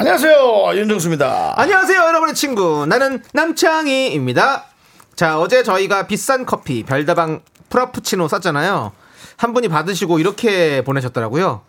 [0.00, 1.52] 안녕하세요 윤정수입니다.
[1.60, 2.86] 안녕하세요, 여러분의 친구.
[2.86, 4.64] 나는 남창희입니다.
[5.14, 8.92] 자, 어제 저희가 비싼 커피, 별다방 프라푸치노 쐈잖아요.
[9.36, 11.60] 한 분이 받으시고 이렇게 보내셨더라고요.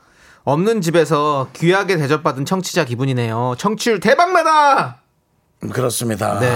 [0.45, 3.55] 없는 집에서 귀하게 대접받은 청취자 기분이네요.
[3.57, 5.02] 청취율 대박나다!
[5.73, 6.40] 그렇습니다.
[6.40, 6.55] 네.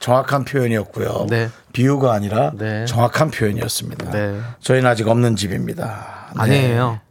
[0.00, 1.28] 정확한 표현이었고요.
[1.30, 1.48] 네.
[1.72, 2.86] 비유가 아니라 네.
[2.86, 4.10] 정확한 표현이었습니다.
[4.10, 4.40] 네.
[4.58, 6.32] 저희는 아직 없는 집입니다.
[6.34, 6.42] 네.
[6.42, 7.03] 아니에요.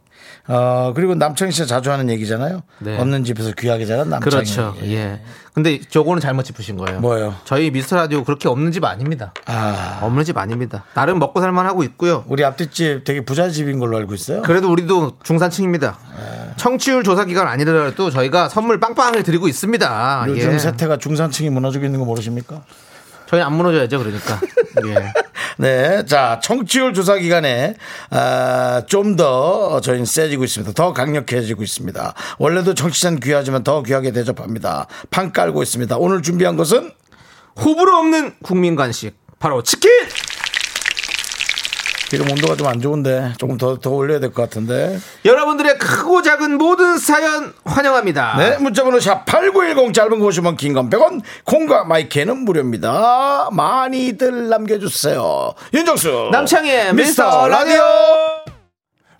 [0.46, 2.62] 어, 그리고 남창희 씨가 자주 하는 얘기잖아요.
[2.80, 2.98] 네.
[2.98, 4.30] 없는 집에서 귀하게 자란 남창희.
[4.44, 4.74] 그렇죠.
[4.84, 5.20] 예.
[5.54, 7.00] 근데 저거는 잘못 짚으신 거예요.
[7.00, 7.34] 뭐예요?
[7.44, 9.32] 저희 미스터 라디오 그렇게 없는 집 아닙니다.
[9.46, 10.84] 아, 없는 집 아닙니다.
[10.94, 12.24] 나름 먹고 살만 하고 있고요.
[12.26, 14.42] 우리 앞뒷집 되게 부자 집인 걸로 알고 있어요.
[14.42, 15.96] 그래도 우리도 중산층입니다.
[16.56, 20.24] 청취율 조사 기간 아니더라도 저희가 선물 빵빵하게 드리고 있습니다.
[20.28, 20.58] 요즘 예.
[20.58, 22.62] 세태가 중산층이 무너지고 있는 거 모르십니까?
[23.26, 24.40] 저희 안 무너져야죠, 그러니까.
[24.86, 25.12] 예.
[25.56, 27.76] 네, 자 청취율 조사 기간에
[28.10, 30.72] 아, 좀 더 저희는 세지고 있습니다.
[30.72, 32.14] 더 강력해지고 있습니다.
[32.38, 34.88] 원래도 청취자는 귀하지만 더 귀하게 대접합니다.
[35.10, 35.96] 판 깔고 있습니다.
[35.98, 36.90] 오늘 준비한 것은
[37.60, 39.90] 호불호 없는 국민 간식 바로 치킨.
[42.16, 44.98] 지금 온도가 좀 안 좋은데 조금 더 더 올려야 될 것 같은데.
[45.24, 48.36] 여러분들의 크고 작은 모든 사연 환영합니다.
[48.38, 53.48] 네, 문자번호 샵8910 짧은 거 50원 긴건 100원 콩과 마이크는 무료입니다.
[53.52, 55.54] 많이들 남겨주세요.
[55.74, 57.82] 윤정수 남창희의 미스터 라디오.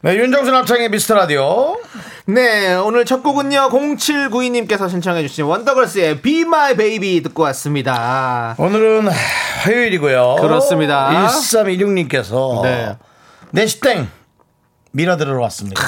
[0.02, 1.76] 네, 윤정수 남창의 미스터 라디오.
[2.26, 8.54] 네, 오늘 첫 곡은요 0792님께서 신청해주신 원더걸스의 Be My Baby 듣고 왔습니다.
[8.56, 9.08] 오늘은
[9.62, 10.36] 화요일이고요.
[10.40, 11.10] 그렇습니다.
[11.28, 12.96] 1316님께서 네.
[13.50, 14.08] 내시땡
[14.92, 15.82] 미라 들으러 왔습니다.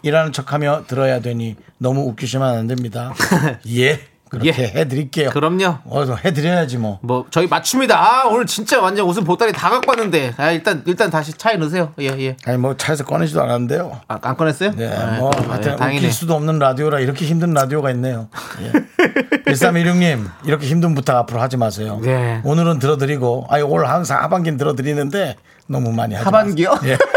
[0.00, 3.12] 일하는 척하며 들어야 되니 너무 웃기시면 안 됩니다.
[3.68, 4.52] 예, 그렇게 예.
[4.52, 5.30] 해드릴게요.
[5.30, 5.78] 그럼요.
[5.84, 6.98] 어, 해드려야지 뭐.
[7.02, 7.98] 뭐 저희 맞춥니다.
[7.98, 11.92] 아, 오늘 진짜 완전 웃음 보따리 다 갖고 왔는데 아, 일단 일단 다시 차에 넣으세요.
[12.00, 12.36] 예 예.
[12.44, 14.00] 아니 뭐 차에서 꺼내지도 않았는데요.
[14.08, 14.72] 아, 안 꺼냈어요?
[14.76, 15.96] 네, 아, 뭐 그럼, 하여튼 예.
[15.96, 18.28] 웃길 수도 없는 라디오라 이렇게 힘든 라디오가 있네요.
[18.62, 18.72] 예.
[19.52, 22.00] 1316님 이렇게 힘든 부탁 앞으로 하지 마세요.
[22.02, 22.40] 네.
[22.44, 26.78] 오늘은 들어드리고 아니 오늘 항상 하반기는 들어드리는데 너무 많이 하지 하반기요?
[26.84, 26.98] 예.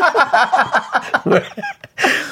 [1.26, 1.42] 왜?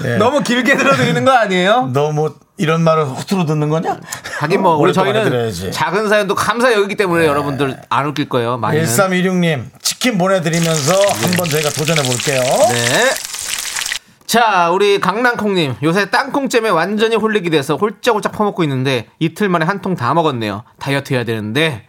[0.05, 0.17] 예.
[0.17, 1.91] 너무 길게 들어드리는 거 아니에요?
[1.93, 3.99] 너 뭐 이런 말을 허투루 듣는 거냐?
[4.41, 5.53] 하긴 뭐 우리 저희는.
[5.71, 8.57] 작은 사연도 감사 여기기 때문에 여러분들 안 웃길 거예요.
[8.59, 8.83] 많이.
[8.83, 10.93] 1316님 치킨 보내드리면서
[11.23, 12.41] 한번 저희가 도전해 볼게요.
[12.41, 13.11] 네.
[14.27, 19.95] 자, 우리 강낭콩님 요새 땅콩잼에 완전히 홀리게 돼서 홀짝홀짝 퍼먹고 있는데 이틀 만에 한 통
[19.95, 20.65] 다 먹었네요.
[20.81, 21.87] 다이어트 해야 되는데.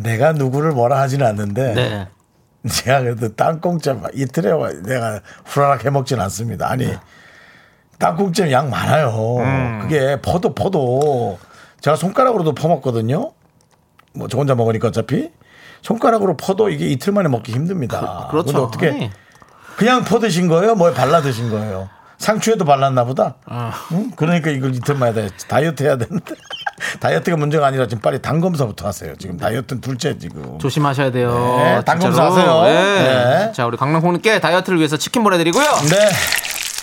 [0.00, 2.08] 내가 누구를 뭐라 하지는 않는데 네.
[2.68, 4.52] 제가 그래도 땅콩잼 이틀에
[4.84, 6.70] 내가 후라락 해먹진 않습니다.
[6.70, 6.92] 아니
[7.98, 9.36] 땅콩잼 양 많아요.
[9.38, 9.78] 음.
[9.82, 11.38] 그게 퍼도 퍼도
[11.80, 13.32] 제가 손가락으로도 퍼먹거든요.
[14.14, 15.30] 뭐 저 혼자 먹으니까 어차피
[15.82, 18.28] 손가락으로 퍼도 이게 이틀 만에 먹기 힘듭니다.
[18.30, 18.42] 그.
[18.44, 19.10] 근데 어떻게 아니.
[19.76, 20.74] 그냥 퍼 드신 거예요?
[20.74, 21.88] 뭐에 발라 드신 거예요?
[22.18, 23.36] 상추에도 발랐나 보다.
[23.46, 23.72] 아.
[23.92, 24.10] 응?
[24.14, 26.34] 그러니까 이걸 이틀 만에 다- 다이어트 해야 되는데
[27.00, 29.14] 다이어트가 문제가 아니라 지금 빨리 당 검사부터 하세요.
[29.16, 30.58] 지금 다이어트는 둘째 지금.
[30.58, 31.56] 조심하셔야 돼요.
[31.58, 32.30] 네, 당 진짜로.
[32.30, 32.62] 검사 하세요.
[32.64, 33.02] 네.
[33.46, 33.52] 네.
[33.52, 35.64] 자, 우리 강낭콩님께 다이어트를 위해서 치킨 보내드리고요.
[35.90, 36.10] 네.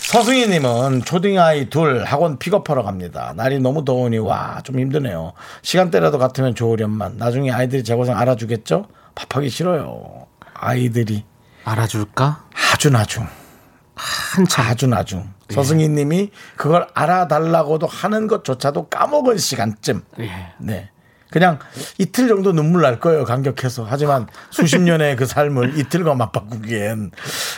[0.10, 3.34] 서승희님은 초딩아이 둘 학원 픽업하러 갑니다.
[3.36, 5.34] 날이 너무 더우니 와 좀 힘드네요.
[5.62, 7.18] 시간대라도 같으면 좋으련만.
[7.18, 8.86] 나중에 아이들이 제 고생 알아주겠죠?
[9.16, 10.26] 밥하기 싫어요.
[10.56, 11.24] 아이들이
[11.64, 12.46] 알아줄까?
[12.74, 13.28] 아주 나중.
[14.00, 14.66] 한참.
[14.66, 15.30] 아주 나중.
[15.50, 20.04] 서승희님이 그걸 알아달라고도 하는 것조차도 까먹은 시간쯤.
[20.20, 20.54] 예.
[20.60, 20.90] 네.
[21.32, 21.60] 그냥
[22.00, 23.24] 이틀 정도 눈물 날 거예요.
[23.24, 23.86] 감격해서.
[23.88, 27.12] 하지만 수십 년의 그 삶을 이틀과 맞바꾸기엔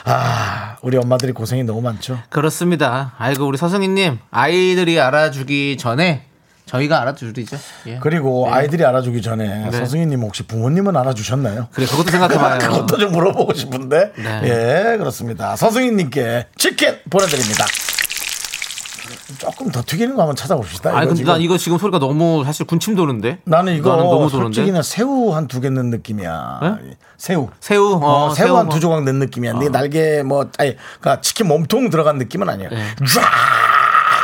[0.06, 2.20] 아 우리 엄마들이 고생이 너무 많죠.
[2.30, 3.14] 그렇습니다.
[3.18, 6.28] 아이고, 우리 서승희님, 아이들이 알아주기 전에
[6.72, 7.58] 저희가 알아주리죠.
[7.88, 8.00] 예.
[8.02, 8.54] 그리고 네.
[8.54, 9.78] 아이들이 알아주기 전에 네.
[9.78, 11.68] 서승희님 혹시 부모님은 알아주셨나요?
[11.74, 12.60] 그래, 그것도 생각해봐요.
[12.72, 14.14] 그것도 좀 물어보고 싶은데.
[14.16, 14.42] 네.
[14.94, 15.56] 예, 그렇습니다.
[15.58, 17.66] 서승희님께 치킨 보내드립니다.
[19.38, 20.90] 조금 더 튀기는 거 한번 찾아봅시다.
[20.92, 21.32] 아니, 이거 근데 지금.
[21.34, 23.40] 난 이거 지금 소리가 너무 사실 군침 도는데?
[23.46, 24.72] 나는 이거 나는 너무 솔직히 도는데?
[24.72, 26.60] 는 새우 한 두 개 넣은 느낌이야.
[26.62, 26.96] 네?
[27.18, 27.50] 새우.
[27.60, 28.74] 새우, 어, 어, 새우 새우 한 뭐.
[28.76, 29.54] 두 조각 넣은 느낌이야.
[29.54, 32.70] 네 날개 뭐 아니 그러니까 치킨 몸통 들어간 느낌은 아니야.
[32.70, 32.78] 네.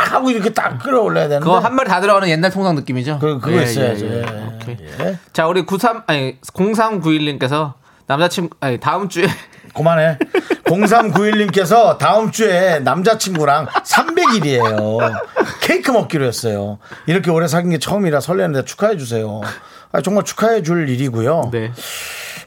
[0.07, 1.43] 쫙 하고 이렇게 딱 끌어올려야 되는데.
[1.43, 3.19] 그거 한 마리 다 들어가는 옛날 통닭 느낌이죠?
[3.19, 4.05] 그 그거 예, 있어야지.
[4.05, 4.21] 예, 예.
[4.21, 4.55] 예.
[4.55, 4.77] 오케이.
[4.99, 5.17] 예.
[5.33, 7.73] 자, 우리 93, 아니, 0391님께서
[8.07, 9.27] 남자친구, 아니, 다음 주에
[9.75, 10.17] 그만해.
[10.65, 14.97] 0391님께서 다음 주에 남자친구랑 300일이에요.
[15.61, 16.79] 케이크 먹기로 했어요.
[17.05, 19.41] 이렇게 오래 사귄 게 처음이라 설레는데 축하해 주세요.
[19.91, 21.49] 아, 정말 축하해 줄 일이고요.
[21.51, 21.71] 네.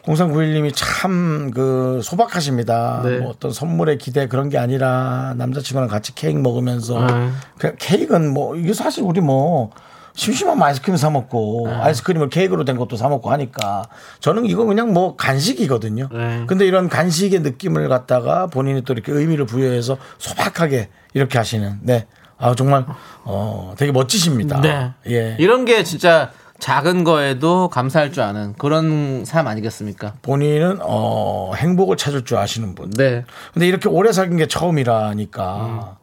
[0.04, 3.02] 0391님이 참 그 소박하십니다.
[3.04, 3.19] 네.
[3.19, 7.31] 뭐 어떤 선물의 기대 그런 게 아니라 남자친구랑 같이 케이크 먹으면서 네.
[7.58, 9.70] 그 케이크는 뭐 이게 사실 우리 뭐
[10.14, 11.75] 심심하면 아이스크림 사 먹고 네.
[11.75, 13.84] 아이스크림을 케이크로 된 것도 사 먹고 하니까
[14.20, 16.08] 저는 이거 그냥 뭐 간식이거든요.
[16.12, 16.44] 네.
[16.46, 22.06] 근데 이런 간식의 느낌을 갖다가 본인이 또 이렇게 의미를 부여해서 소박하게 이렇게 하시는 네.
[22.38, 22.87] 아 정말
[23.25, 24.60] 어 되게 멋지십니다.
[24.60, 24.92] 네.
[25.08, 25.37] 예.
[25.38, 26.31] 이런 게 진짜
[26.61, 30.15] 작은 거에도 감사할 줄 아는 그런 사람 아니겠습니까?
[30.23, 32.91] 본인은 어 행복을 찾을 줄 아시는 분.
[32.91, 33.25] 네.
[33.53, 35.97] 근데 이렇게 오래 사귄 게 처음이라니까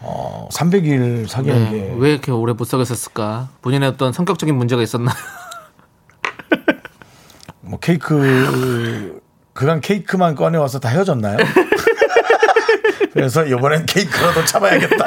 [0.00, 1.70] 어 300일 사귀는 네.
[1.70, 3.48] 게왜 이렇게 오래 못 사귀었을까?
[3.62, 5.12] 본인의 어떤 성격적인 문제가 있었나?
[7.60, 9.20] 뭐 케이크
[9.52, 11.38] 그간 케이크만 꺼내 와서 다 헤어졌나요?
[13.12, 15.04] 그래서 이번엔 케이크라도 참아야겠다.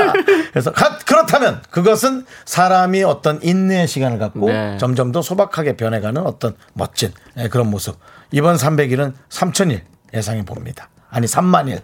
[0.52, 4.78] 그래서 가- 그렇다면 그것은 사람이 어떤 인내의 시간을 갖고 네.
[4.80, 7.98] 점점 더 소박하게 변해가는 어떤 멋진 예, 그런 모습.
[8.32, 9.82] 이번 300일은 3천일
[10.14, 10.90] 예상해 봅니다.
[11.10, 11.82] 아니 3만일,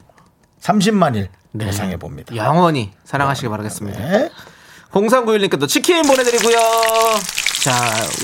[0.62, 1.28] 30만일
[1.62, 2.36] 예상해 봅니다.
[2.36, 4.00] 영원히 사랑하시길 바라겠습니다.
[4.00, 4.30] 네.
[4.92, 6.58] 0391님께도 치킨 보내드리고요.
[7.64, 7.74] 자,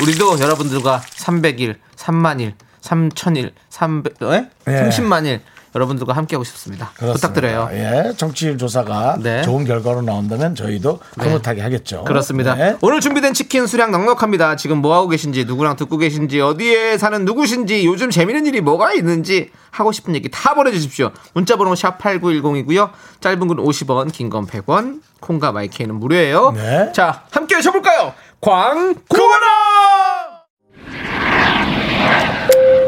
[0.01, 4.49] 우리도 여러분들과 300일, 3만일, 3000일, 300, 에?
[4.67, 4.71] 예.
[4.71, 5.41] 30만일
[5.73, 6.91] 여러분들과 함께하고 싶습니다.
[6.95, 7.13] 그렇습니다.
[7.27, 7.69] 부탁드려요.
[7.73, 9.41] 예, 정치율 조사가 네.
[9.43, 12.03] 좋은 결과로 나온다면 저희도 흐뭇하게 하겠죠.
[12.03, 12.55] 그렇습니다.
[12.55, 12.75] 네.
[12.81, 14.55] 오늘 준비된 치킨 수량 넉넉합니다.
[14.57, 19.51] 지금 뭐 하고 계신지, 누구랑 듣고 계신지, 어디에 사는 누구신지, 요즘 재밌는 일이 뭐가 있는지
[19.69, 21.11] 하고 싶은 얘기 다 보내주십시오.
[21.33, 22.89] 문자번호 샵 #8910이고요.
[23.21, 26.51] 짧은 건 50원, 긴 건 100원, 콩과 마이크는 무료예요.
[26.51, 26.91] 네.
[26.93, 28.13] 자, 함께 외쳐볼까요?
[28.41, 28.95] 광고라!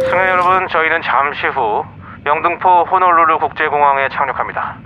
[0.03, 1.83] 승객 여러분, 저희는 잠시 후
[2.25, 4.77] 영등포 호놀루루 국제공항에 착륙합니다.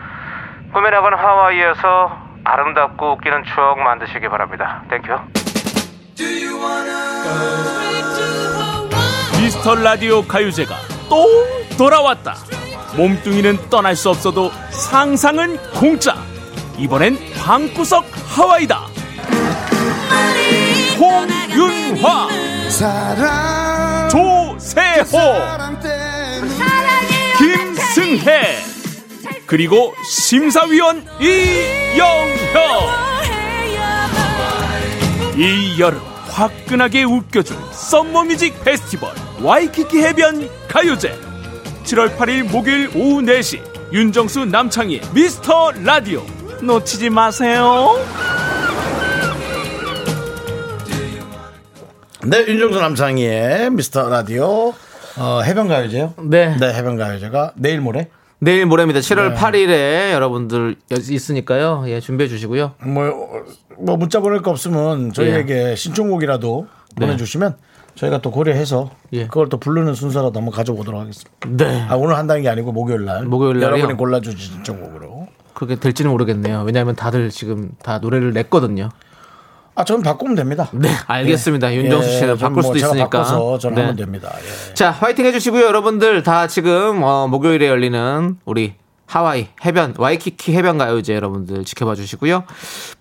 [0.74, 4.82] 꿈의 낙원 하와이에서 아름답고 웃기는 추억 만드시기 바랍니다.
[4.90, 5.08] Thank you.
[9.40, 10.76] 미스터 라디오 가요제가
[11.10, 11.28] 또
[11.78, 12.36] 돌아왔다.
[12.96, 16.16] 몸뚱이는 떠날 수 없어도 상상은 공짜.
[16.78, 18.04] 이번엔 방구석
[18.36, 18.80] 하와이다.
[21.00, 22.28] 홍윤화,
[24.10, 25.18] 조세호,
[28.08, 28.64] 김승혜,
[29.46, 32.38] 그리고 심사위원 이영혁.
[35.36, 36.00] 이 여름
[36.30, 39.12] 화끈하게 웃겨줄 썸머뮤직 페스티벌
[39.42, 41.20] 와이키키 해변 가요제.
[41.84, 43.62] 7월 8일 목요일 오후 4시
[43.92, 46.26] 윤정수 남창희 미스터 라디오.
[46.62, 47.90] 놓치지 마세요.
[52.24, 54.74] 네, 윤정수 남창희의 미스터 라디오
[55.18, 56.14] 어, 해변가요제요?
[56.24, 56.56] 네.
[56.58, 58.10] 네, 해변가요제가 내일 모레
[58.40, 59.00] 내일 모레입니다.
[59.00, 59.36] 7월 네.
[59.36, 61.86] 8일에 여러분들 있으니까요.
[61.88, 62.74] 예, 준비해 주시고요.
[62.84, 63.44] 뭐,
[63.80, 67.56] 뭐 문자 보낼 거 없으면 저희에게 신청곡이라도 보내주시면
[67.96, 69.26] 저희가 또 고려해서 예.
[69.26, 71.32] 그걸 또 부르는 순서라도 한번 가져보도록 하겠습니다.
[71.48, 71.86] 네.
[71.90, 73.24] 아, 오늘 한다는 게 아니고 목요일 날.
[73.26, 73.78] 목요일 날이요?
[73.78, 75.28] 여러분이 골라주신 신청곡으로.
[75.54, 76.62] 그게 될지는 모르겠네요.
[76.62, 78.90] 왜냐하면 다들 지금 다 노래를 냈거든요.
[79.80, 80.70] 아, 저는 바꾸면 됩니다.
[80.74, 81.72] 네, 알겠습니다.
[81.76, 83.10] 윤정수 씨는 전 바꿀 뭐 수도 제가 있으니까.
[83.22, 83.82] 바꿔서 저는 네.
[83.82, 84.34] 하면 됩니다.
[84.42, 84.74] 예.
[84.74, 85.64] 자, 화이팅 해주시고요.
[85.66, 88.74] 여러분들 다 지금 어, 목요일에 열리는 우리
[89.06, 92.44] 하와이 해변 와이키키 해변 가요제 여러분들 지켜봐 주시고요.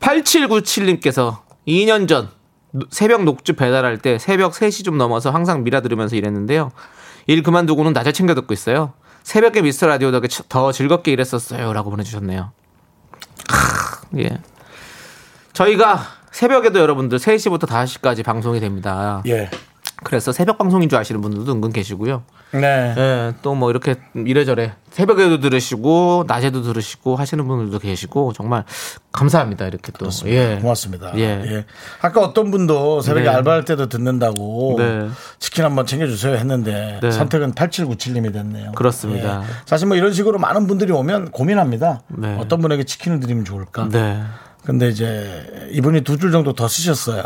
[0.01, 2.29] 8797님께서 2년 전
[2.73, 6.73] 노- 새벽 녹즙 배달할 때 새벽 3시 좀 넘어서 항상 미라 들으면서 일했는데요.
[7.27, 8.93] 일 그만두고는 낮에 챙겨 듣고 있어요.
[9.23, 11.73] 새벽에 미스터 라디오 덕에 치- 더 즐겁게 일했었어요.
[11.73, 12.53] 라고 보내주셨네요.
[13.49, 14.39] 크, 예.
[15.55, 16.01] 저희가
[16.37, 19.23] 새벽에도 여러분들 3시부터 5시까지 방송이 됩니다.
[19.27, 19.49] 예.
[20.05, 22.25] 그래서 새벽 방송인 줄 아시는 분들도 은근 계시고요.
[22.53, 22.95] 네.
[22.95, 28.65] 예, 또 뭐 이렇게 이래저래 새벽에도 들으시고 낮에도 들으시고 하시는 분들도 계시고 정말
[29.13, 29.67] 감사합니다.
[29.67, 30.59] 이렇게 또 예.
[30.61, 31.13] 고맙습니다.
[31.17, 31.23] 예.
[31.23, 31.65] 예.
[32.03, 33.35] 아까 어떤 분도 새벽에 네.
[33.35, 35.09] 알바할 때도 듣는다고 네.
[35.39, 37.11] 치킨 한번 챙겨주세요 했는데 네.
[37.11, 38.73] 선택은 8797님이 됐네요.
[38.73, 39.41] 그렇습니다.
[39.43, 39.47] 예.
[39.65, 42.03] 사실 뭐 이런 식으로 많은 분들이 오면 고민합니다.
[42.09, 42.37] 네.
[42.39, 43.89] 어떤 분에게 치킨을 드리면 좋을까?
[44.67, 44.73] 네.
[44.73, 47.23] 근데 이제 이분이 두 줄 정도 더 쓰셨어요.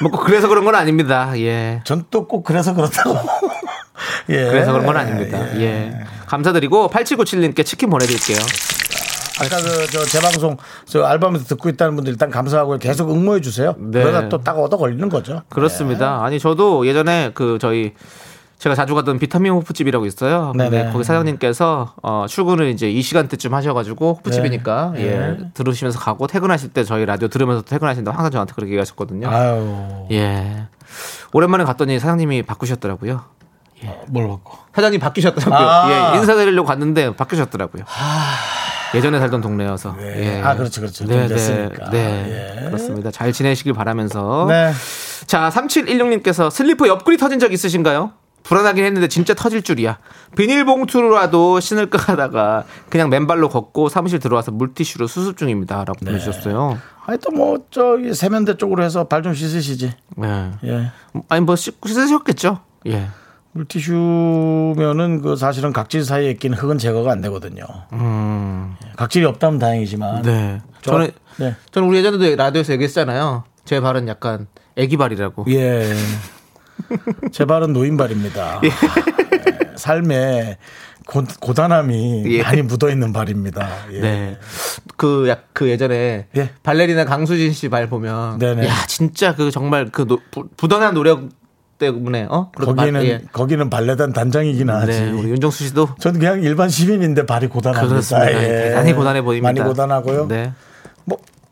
[0.00, 1.32] 뭐꼭 그래서 그런 건 아닙니다.
[1.38, 1.80] 예.
[1.84, 3.16] 전 또 꼭 그래서 그렇다고.
[4.30, 4.44] 예.
[4.46, 5.38] 그래서 그런 건 아닙니다.
[5.60, 5.92] 예.
[6.26, 8.38] 감사드리고 8797님께 치킨 보내드릴게요.
[9.40, 13.74] 아까 그저 재방송 저 알바면서 듣고 있다는 분들 일단 감사하고 계속 응모해 주세요.
[13.78, 14.02] 네.
[14.02, 15.42] 그러다 또 딱 얻어 걸리는 거죠.
[15.48, 16.24] 그렇습니다.
[16.24, 17.94] 아니 저도 예전에 그 저희
[18.58, 20.52] 제가 자주 가던 비타민 호프집이라고 있어요.
[20.52, 20.92] 근데 네네.
[20.92, 25.02] 거기 사장님께서 어, 출근을 이제 이 시간대쯤 하셔가지고 호프집이니까 네.
[25.02, 25.38] 예 네.
[25.54, 29.28] 들으시면서 가고 퇴근하실 때 저희 라디오 들으면서 퇴근하신다고 항상 저한테 그렇게 얘기하셨거든요.
[29.28, 30.06] 아유.
[30.10, 30.66] 예
[31.32, 33.22] 오랜만에 갔더니 사장님이 바꾸셨더라고요.
[34.08, 34.58] 뭘 받고?
[34.74, 35.68] 사장님 바뀌셨더라고요.
[35.68, 36.14] 아.
[36.14, 37.84] 예, 인사드리려고 갔는데 바뀌셨더라고요.
[38.94, 39.96] 예전에 살던 동네여서.
[39.98, 40.38] 네.
[40.38, 40.42] 예.
[40.42, 41.06] 아, 그렇죠, 그렇죠.
[41.06, 41.70] 좀 네, 네.
[41.90, 42.56] 네.
[42.56, 42.64] 예.
[42.64, 43.10] 그렇습니다.
[43.10, 44.46] 잘 지내시길 바라면서.
[44.48, 44.72] 네.
[45.26, 48.12] 자, 3716님께서 슬리퍼 옆구리 터진 적 있으신가요?
[48.48, 49.98] 불안하긴 했는데 진짜 터질 줄이야.
[50.36, 55.76] 비닐봉투로라도 신을까 하다가 그냥 맨발로 걷고 사무실 들어와서 물티슈로 수습 중입니다.
[55.84, 56.06] 라고 네.
[56.12, 56.78] 보내주셨어요.
[57.00, 59.92] 하여튼 뭐 저기 세면대 쪽으로 해서 발 좀 씻으시지.
[60.16, 60.50] 네.
[60.64, 60.90] 예.
[61.28, 62.60] 아니, 뭐 씻고 씻으셨겠죠?
[62.86, 63.08] 예.
[63.52, 67.64] 물티슈면은 그 사실은 각질 사이에 낀 흙은 제거가 안 되거든요.
[67.92, 68.74] 음.
[68.96, 70.22] 각질이 없다면 다행이지만.
[70.22, 70.60] 네.
[70.82, 71.54] 저- 저는, 네.
[71.72, 73.44] 저는 우리 예전에도 라디오에서 얘기했잖아요.
[73.64, 75.44] 제 발은 약간 애기발이라고.
[75.50, 75.92] 예.
[77.32, 78.60] 제 발은 노인발입니다.
[78.64, 78.70] 예,
[79.76, 80.58] 삶에
[81.06, 82.42] 고, 고단함이 예.
[82.42, 83.68] 많이 묻어 있는 발입니다.
[83.92, 84.00] 예.
[84.00, 84.38] 네.
[84.96, 86.50] 그, 약, 그 예전에 예.
[86.62, 88.38] 발레리나 강수진 씨 발 보면.
[88.38, 88.66] 네네.
[88.68, 91.28] 야, 진짜 그 정말 그 노, 부, 부단한 노력
[91.78, 92.50] 때문에, 어?
[92.54, 93.22] 그래도 발- 거기는 예.
[93.32, 95.00] 거기는 발레단 단장이긴 하지.
[95.00, 97.88] 네, 우리 윤정수 씨도 저는 그냥 일반 시민인데 발이 고단합니다.
[97.88, 98.32] 그렇습니다.
[98.32, 98.48] 예.
[98.68, 99.48] 대단히 고단해 보입니다.
[99.48, 100.26] 많이 고단하고요.
[100.28, 100.52] 네.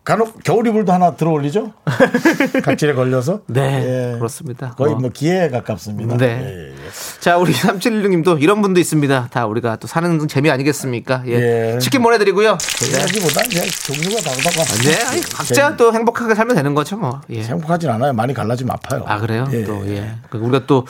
[0.07, 1.73] 뭐 간혹 겨울 이불도 하나 들어 올리죠.
[2.63, 3.41] 각질에 걸려서.
[3.49, 4.19] 네, 예.
[4.19, 4.71] 그렇습니다.
[4.77, 4.97] 거의 어.
[4.99, 6.17] 뭐 기회에 가깝습니다.
[6.17, 6.27] 네.
[6.27, 6.75] 예, 예.
[7.21, 9.29] 자, 우리 3716님도 이런 분도 있습니다.
[9.33, 11.25] 다 우리가 또 사는 재미 아니겠습니까?
[11.27, 11.75] 예.
[11.75, 11.79] 예.
[11.81, 12.57] 치킨 보내드리고요.
[12.83, 14.91] 얘기보다는 그냥 종류가 다르다고 합니다.
[14.91, 17.21] 네, 아니, 각자 또 행복하게 살면 되는 거죠, 뭐.
[17.31, 17.43] 예.
[17.43, 18.13] 행복하진 않아요.
[18.13, 19.05] 많이 갈라지면 아파요.
[19.07, 19.49] 아 그래요?
[19.53, 19.65] 예.
[19.65, 20.15] 또 예.
[20.31, 20.87] 그 우리가 또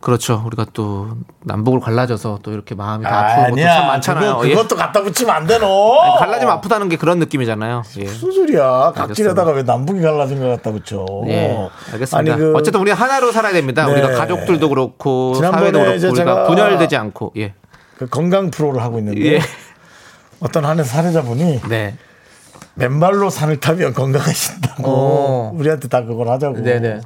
[0.00, 0.42] 그렇죠.
[0.46, 1.08] 우리가 또
[1.44, 3.86] 남북을 갈라져서 또 이렇게 마음이 다 아프고 아니야.
[3.86, 4.36] 많잖아요.
[4.36, 4.54] 그거, 예.
[4.54, 6.00] 그것도 갖다 붙이면 안 되노.
[6.00, 7.82] 아니, 갈라지면 아프다는 게 그런 느낌이잖아요.
[7.98, 8.04] 예.
[8.04, 8.92] 무슨 소리야?
[8.94, 11.04] 각질에다가 왜 남북이 갈라진 것 갖다 붙여?
[11.26, 12.36] 예, 알겠습니다.
[12.36, 13.84] 그 어쨌든 우리 하나로 살아야 됩니다.
[13.86, 13.92] 네.
[13.92, 17.52] 우리가 가족들도 그렇고 사회도 그렇고 우리가 분열되지 않고 예,
[17.98, 19.40] 그 건강 프로를 하고 있는데 예,
[20.40, 21.96] 어떤 한해 사례자분이 네,
[22.74, 25.52] 맨발로 산을 타면 건강해진다고 어.
[25.54, 26.60] 우리한테 다 그걸 하자고.
[26.62, 27.00] 네, 네.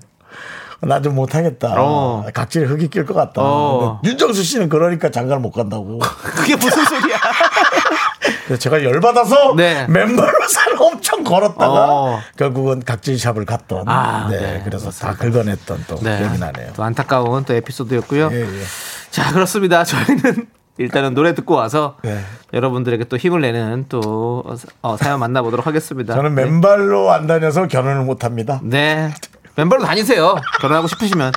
[0.86, 1.74] 나 좀 못하겠다.
[1.78, 2.24] 어.
[2.32, 3.42] 각질에 흙이 낄 것 같다.
[3.42, 3.98] 어.
[4.02, 5.98] 근데 윤정수 씨는 그러니까 장가를 못 간다고.
[6.22, 7.16] 그게 무슨 소리야?
[8.46, 9.86] 그래서 제가 열받아서 네.
[9.88, 12.20] 맨발로 산을 엄청 걸었다가 어.
[12.36, 13.88] 결국은 각질샵을 갔던.
[13.88, 16.72] 아, 네, 네, 그래서 다 긁어냈던 또 네, 기억이 나네요.
[16.74, 18.30] 또 안타까운 또 에피소드였고요.
[18.32, 18.62] 예, 예.
[19.10, 19.84] 자, 그렇습니다.
[19.84, 20.46] 저희는
[20.78, 22.18] 일단은 노래 듣고 와서 네.
[22.52, 24.42] 여러분들에게 또 힘을 내는 또
[24.82, 26.14] 어, 사연 만나보도록 하겠습니다.
[26.14, 26.44] 저는 네.
[26.44, 28.60] 맨발로 안 다녀서 결혼을 못 합니다.
[28.62, 29.12] 네.
[29.56, 30.36] 멤버로 다니세요.
[30.60, 31.32] 결혼하고 싶으시면.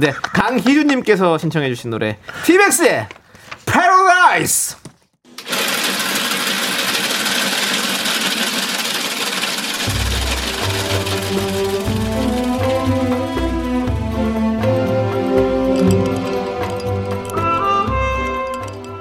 [0.00, 0.12] 네.
[0.12, 2.18] 강희준님께서 신청해주신 노래.
[2.44, 3.08] 티백스의
[3.66, 4.76] Paradise!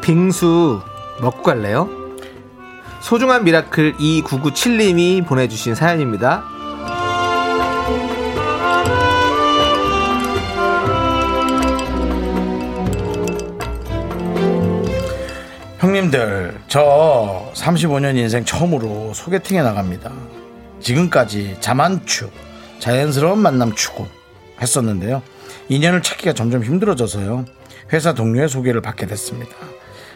[0.02, 0.82] 빙수
[1.22, 1.90] 먹고 갈래요?
[3.02, 6.57] 소중한 미라클 2997님이 보내주신 사연입니다.
[15.80, 20.12] 형님들, 저 35년 인생 처음으로 소개팅에 나갑니다.
[20.80, 22.32] 지금까지 자만추,
[22.80, 24.08] 자연스러운 만남 추구
[24.60, 25.22] 했었는데요.
[25.70, 27.46] 인연을 찾기가 점점 힘들어져서요.
[27.94, 29.56] 회사 동료의 소개를 받게 됐습니다.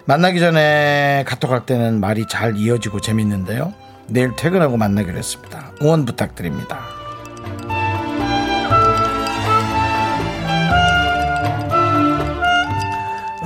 [0.06, 3.74] 만나기 전에 카톡 할 때는 말이 잘 이어지고 재밌는데요.
[4.08, 5.74] 내일 퇴근하고 만나기로 했습니다.
[5.84, 7.01] 응원 부탁드립니다.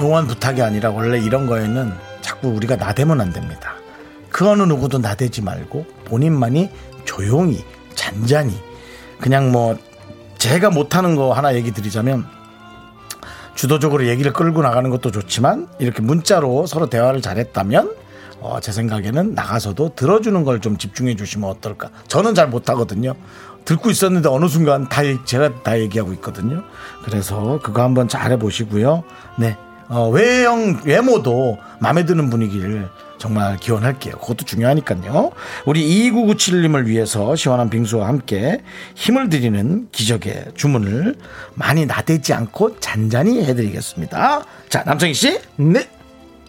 [0.05, 3.73] 응원 부탁이 아니라 원래 이런 거에는 자꾸 우리가 나대면 안 됩니다.
[4.29, 6.69] 그 어느 누구도 나대지 말고 본인만이
[7.05, 7.63] 조용히
[7.95, 8.59] 잔잔히
[9.19, 9.77] 그냥 뭐
[10.37, 12.25] 제가 못하는 거 하나 얘기 드리자면
[13.55, 17.95] 주도적으로 얘기를 끌고 나가는 것도 좋지만 이렇게 문자로 서로 대화를 잘했다면
[18.41, 21.89] 어, 제 생각에는 나가서도 들어주는 걸 좀 집중해 주시면 어떨까.
[22.07, 23.13] 저는 잘 못하거든요.
[23.63, 26.63] 듣고 있었는데 어느 순간 다 얘- 제가 다 얘기하고 있거든요.
[27.05, 29.03] 그래서 그거 한번 잘 해보시고요.
[29.39, 29.57] 네.
[29.87, 34.15] 어, 외형 외모도 마음에 드는 분위기를 정말 기원할게요.
[34.17, 35.31] 그것도 중요하니까요.
[35.65, 38.61] 우리 2997님을 위해서 시원한 빙수와 함께
[38.95, 41.15] 힘을 드리는 기적의 주문을
[41.53, 44.43] 많이 나대지 않고 잔잔히 해드리겠습니다.
[44.69, 45.39] 자, 남성희 씨.
[45.57, 45.89] 네.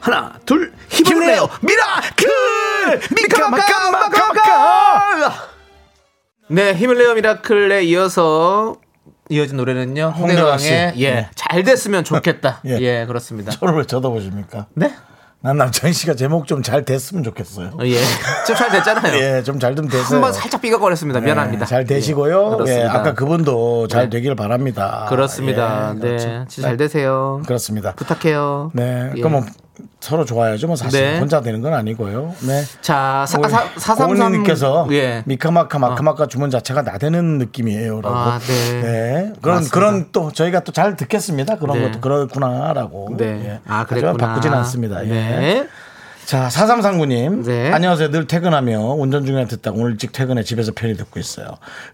[0.01, 1.49] 하나, 둘, 힘을 내요.
[1.63, 3.01] 미라클!
[3.17, 5.33] 미카마카마카마카!
[6.49, 8.77] 네, 힘을 내요 미라클에 이어서
[9.29, 10.13] 이어진 노래는요.
[10.17, 10.45] 홍대광.
[10.53, 12.61] 홍대광의 예, 잘 됐으면 좋겠다.
[12.67, 12.79] 예.
[12.81, 13.07] 예.
[13.07, 13.51] 그렇습니다.
[13.53, 14.67] 저를 왜 쳐다보십니까?
[14.75, 14.93] 네?
[15.43, 17.69] 난 남창희 씨가 제목 좀 잘 됐으면 좋겠어요.
[17.79, 17.99] 어, 예.
[18.47, 19.15] 좀 잘 됐잖아요.
[19.23, 20.15] 예, 좀 잘 좀 되세요.
[20.17, 21.21] 한번 살짝 삐걱거렸습니다.
[21.21, 21.67] 미안합니다.
[21.67, 22.65] 네, 잘 되시고요.
[22.67, 22.81] 예.
[22.81, 24.11] 예, 아까 그분도 잘 네.
[24.17, 25.07] 되길 바랍니다.
[25.09, 25.91] 그렇습니다.
[25.91, 26.01] 예, 네.
[26.01, 26.45] 그렇죠.
[26.49, 27.43] 진짜 잘 되세요.
[27.47, 27.93] 그렇습니다.
[27.95, 28.71] 부탁해요.
[28.75, 29.11] 네.
[29.15, 29.21] 예.
[29.21, 29.47] 그러면
[30.01, 30.67] 서로 좋아야죠.
[30.69, 31.19] 뭐 사실 네.
[31.19, 32.35] 혼자 되는 건 아니고요.
[32.47, 32.65] 네.
[32.81, 34.17] 자, 사, 우리 사, 433.
[34.19, 35.23] 고은님께서 예.
[35.27, 38.15] 미카마카 마카마카 주문 자체가 나대는 느낌이에요라고.
[38.17, 39.33] 아, 네.
[39.43, 39.75] 그런 맞습니다.
[39.75, 41.57] 그런 또 저희가 또 잘 듣겠습니다.
[41.59, 41.85] 그런 네.
[41.91, 43.17] 것도 그렇구나라고.
[43.17, 43.25] 네.
[43.25, 43.61] 예.
[43.67, 44.15] 아, 그랬구나.
[44.15, 45.05] 바꾸진 않습니다.
[45.05, 45.09] 예.
[45.09, 45.69] 네.
[46.27, 47.45] 자, 4339님.
[47.47, 47.71] 네.
[47.73, 48.11] 안녕하세요.
[48.11, 51.47] 늘 퇴근하며 운전 중에 듣다가 오늘 일찍 퇴근해 집에서 편히 듣고 있어요.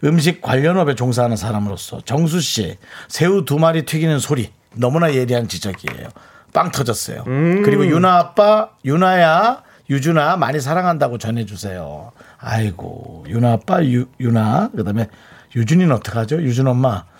[0.05, 6.09] 음식 관련업에 종사하는 사람으로서 정수 씨, 새우 두 마리 튀기는 소리 너무나 예리한 지적이에요.
[6.53, 7.25] 빵 터졌어요.
[7.27, 7.63] 음.
[7.63, 12.13] 그리고 유나 아빠, 유나야, 유준아 많이 사랑한다고 전해주세요.
[12.39, 15.09] 아이고, 유나 아빠, 유, 유나, 그 다음에
[15.57, 16.43] 유준이는 어떡하죠?
[16.43, 17.05] 유준 엄마.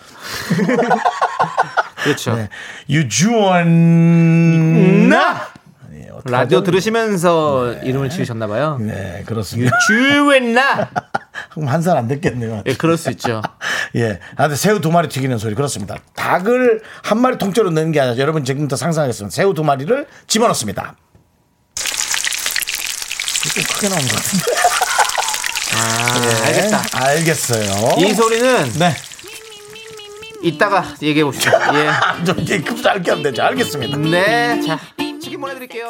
[2.03, 2.35] 그렇죠.
[2.35, 2.49] 네.
[2.89, 3.63] 유주원나!
[5.93, 6.31] 예, 어떡하죠?
[6.31, 8.79] 라디오 들으시면서 이름을 지으셨나봐요.
[8.79, 9.71] 네, 그렇습니다.
[9.87, 10.89] 주웬나!
[11.53, 12.63] 그럼 한 살 안 됐겠네요.
[12.65, 13.41] 예, 그럴 수 있죠.
[13.95, 14.19] 예.
[14.35, 15.97] 아, 근데 새우 두 마리 튀기는 소리 그렇습니다.
[16.15, 19.33] 닭을 한 마리 통째로 넣는 게 아니라 여러분 지금부터 상상하겠습니다.
[19.33, 20.95] 새우 두 마리를 집어넣습니다.
[23.53, 24.45] 좀 크게 나온 것 같은데.
[25.75, 26.47] 아, 예.
[26.47, 26.83] 알겠다.
[26.93, 27.95] 알겠어요.
[27.99, 28.95] 이 소리는 네.
[30.41, 31.51] 이따가 얘기해 봅시다.
[31.75, 32.25] 예.
[32.25, 33.43] 좀 이렇게 급 짧게 하면 되죠.
[33.43, 33.97] 알겠습니다.
[33.97, 34.61] 네.
[34.65, 34.79] 자,
[35.21, 35.89] 치킨 보내드릴게요.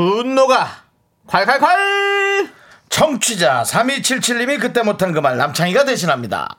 [0.00, 0.68] 분노가
[1.26, 2.50] 콸콸콸!
[2.90, 6.54] 청취자 3277님이 그때 못한 그 말 남창희가 대신합니다.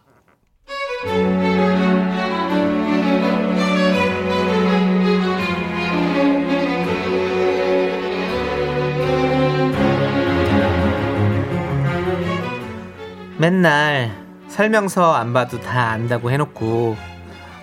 [13.37, 14.11] 맨날
[14.47, 16.97] 설명서 안 봐도 다 안다고 해놓고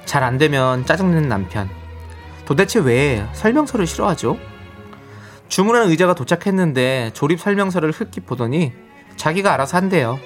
[0.04, 1.68] 잘 안 되면 짜증내는 남편.
[2.44, 4.38] 도대체 왜 설명서를 싫어하죠?
[5.54, 8.72] 주문한 의자가 도착했는데 조립 설명서를 흙기 보더니
[9.14, 10.18] 자기가 알아서 한대요.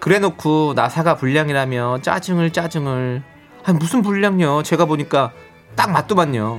[0.00, 3.22] 그래놓고 나사가 불량이라며 짜증을 짜증을.
[3.62, 4.64] 아니 무슨 불량요?
[4.64, 5.30] 제가 보니까
[5.76, 6.58] 딱 맞더만요.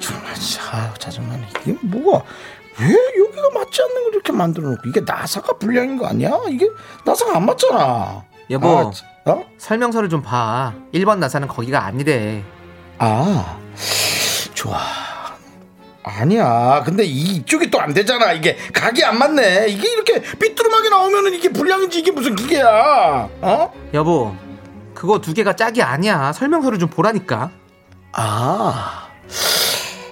[0.00, 1.48] 정말 진짜 아유, 짜증나네.
[1.62, 2.24] 이게 뭐가
[2.80, 6.30] 왜 여기가 맞지 않는 걸 이렇게 만들어 놓고 이게 나사가 불량인 거 아니야?
[6.48, 6.68] 이게
[7.04, 8.24] 나사가 안 맞잖아.
[8.50, 8.68] 여보.
[8.68, 9.44] 아, 지- 어?
[9.58, 10.74] 설명서를 좀 봐.
[10.92, 12.42] 1번 나사는 거기가 아니래.
[12.98, 13.58] 아,
[14.54, 14.80] 좋아.
[16.04, 16.82] 아니야.
[16.84, 18.32] 근데 이쪽이 또 안 되잖아.
[18.32, 19.66] 이게 각이 안 맞네.
[19.68, 23.28] 이게 이렇게 삐뚤음하게 나오면은 이게 불량인지 이게 무슨 기계야?
[23.40, 23.72] 어?
[23.94, 24.34] 여보,
[24.94, 26.32] 그거 두 개가 짝이 아니야.
[26.32, 27.50] 설명서를 좀 보라니까.
[28.12, 29.08] 아.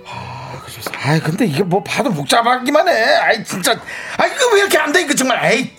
[0.07, 0.63] 아,
[1.05, 2.93] 아이, 근데 이게 뭐 봐도 복잡하기만 해.
[3.17, 3.73] 아이, 진짜.
[4.17, 5.03] 아, 이거 왜 이렇게 안 돼?
[5.03, 5.45] 이거 정말.
[5.53, 5.71] 에이.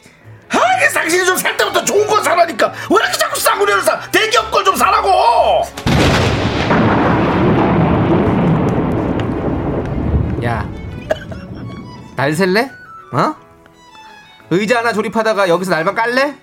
[0.51, 2.67] 아, 이게 당신이 좀 살 때부터 좋은 거 사라니까.
[2.89, 3.99] 왜 이렇게 자꾸 싸구려를 사?
[4.11, 5.63] 대기업 걸 좀 사라고!
[10.43, 10.67] 야,
[12.15, 12.71] 날 셀래?
[13.13, 13.35] 어?
[14.49, 16.35] 의자 하나 조립하다가 여기서 날방 깔래?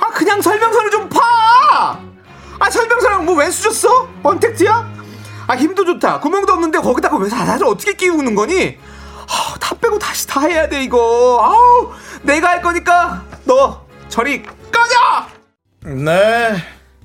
[0.00, 1.98] 아, 그냥 설명서를 좀 봐!
[2.58, 4.08] 아, 설명서랑 뭐 웬수 줬어?
[4.22, 4.88] 언택트야?
[5.46, 6.20] 아, 힘도 좋다.
[6.20, 8.78] 구멍도 없는데 거기다가 왜 사사를 어떻게 끼우는 거니?
[9.26, 11.38] 아, 다 빼고 다시 다 해야 돼, 이거.
[11.42, 11.92] 아우,
[12.24, 15.28] 내가 할 거니까 너 저리 꺼져!
[15.84, 16.56] 네.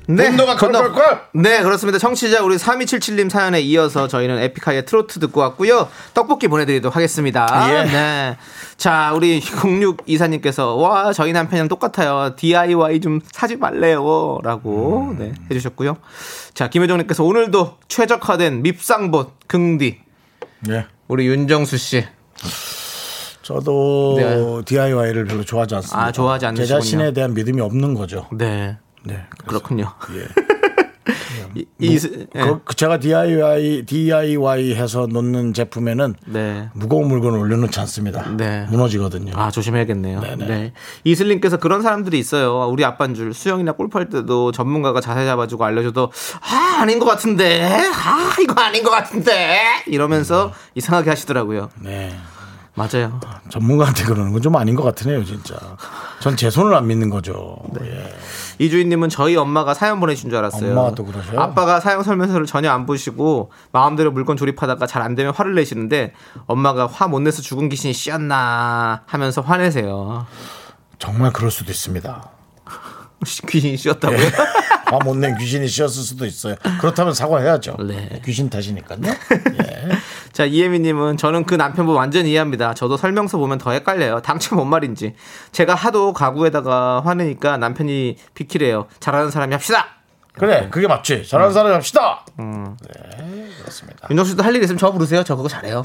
[0.07, 0.79] 분노가 분노.
[0.79, 1.21] 컬컬컬.
[1.33, 1.99] 네, 그렇습니다.
[1.99, 5.87] 청취자 우리 3277님 사연에 이어서 저희는 에픽하이의 트로트 듣고 왔고요.
[6.15, 7.47] 떡볶이 보내드리도록 하겠습니다.
[7.69, 7.83] 예.
[7.83, 8.37] 네.
[8.77, 12.35] 자, 우리 06 이사님께서 와, 저희 남편이랑 똑같아요.
[12.35, 14.39] DIY 좀 사지 말래요.
[14.43, 15.97] 라고 네, 해주셨고요.
[16.55, 19.99] 자, 김혜정님께서 오늘도 최적화된 밉상봇 긍디.
[20.69, 20.87] 예.
[21.07, 22.07] 우리 윤정수 씨.
[23.49, 24.61] 저도 네.
[24.65, 25.99] DIY를 별로 좋아하지 않습니다.
[25.99, 26.67] 아, 좋아하지 제 않으시군요.
[26.67, 28.27] 자신에 대한 믿음이 없는 거죠.
[28.31, 28.77] 네.
[29.03, 29.25] 네.
[29.47, 29.91] 그렇군요.
[30.13, 30.27] 예.
[31.55, 31.99] 이, 이,
[32.35, 32.39] 예.
[32.41, 36.69] 그, 그 제가 DIY DIY 해서 놓는 제품에는 네.
[36.73, 38.29] 무거운 물건을 올려놓지 않습니다.
[38.37, 38.67] 네.
[38.69, 39.33] 무너지거든요.
[39.35, 40.19] 아 조심해야겠네요.
[40.19, 40.45] 네네.
[40.45, 40.73] 네.
[41.03, 42.67] 이슬님께서 그런 사람들이 있어요.
[42.69, 48.35] 우리 아빠인 줄 수영이나 골프할 때도 전문가가 자세 잡아주고 알려줘도 아 아닌 것 같은데 아
[48.43, 51.71] 이거 아닌 것 같은데 이러면서 이상하게 하시더라고요.
[51.81, 52.15] 네.
[52.79, 53.19] 맞아요.
[53.49, 55.55] 전문가한테 그러는 건 좀 아닌 것 같으네요, 진짜.
[56.21, 57.57] 전 제 손을 안 믿는 거죠.
[57.81, 58.15] 예.
[58.59, 60.71] 이주인님은 저희 엄마가 사연 보내신 줄 알았어요.
[60.71, 61.39] 엄마가 또 그러셔요?
[61.39, 66.13] 아빠가 사용 설명서를 전혀 안 보시고 마음대로 물건 조립하다가 잘 안 되면 화를 내시는데
[66.47, 70.25] 엄마가 화 못 내서 죽은 귀신이 씌었나 하면서 화내세요.
[70.99, 72.29] 정말 그럴 수도 있습니다.
[73.49, 74.17] 귀신이 씌었다고요?
[74.85, 76.55] 화못 낸 귀신이 씌었을 수도 있어요.
[76.79, 77.77] 그렇다면 사과해야죠.
[77.87, 78.21] 네.
[78.25, 78.99] 귀신 탓이니까요.
[79.03, 79.78] 예.
[80.39, 82.73] 자, 이혜미님은 저는 그 남편분 완전 이해합니다.
[82.73, 84.21] 저도 설명서 보면 더 헷갈려요.
[84.21, 85.15] 당최 뭔 말인지.
[85.51, 88.87] 제가 하도 가구에다가 화내니까 남편이 비키래요.
[89.01, 89.87] 잘하는 사람이 합시다!
[90.31, 91.27] 그래, 그게 맞지.
[91.27, 92.23] 잘하는 사람 합시다.
[94.09, 95.25] 윤정 씨도 할 일 있으면 저 부르세요.
[95.25, 95.81] 저 그거 잘해요.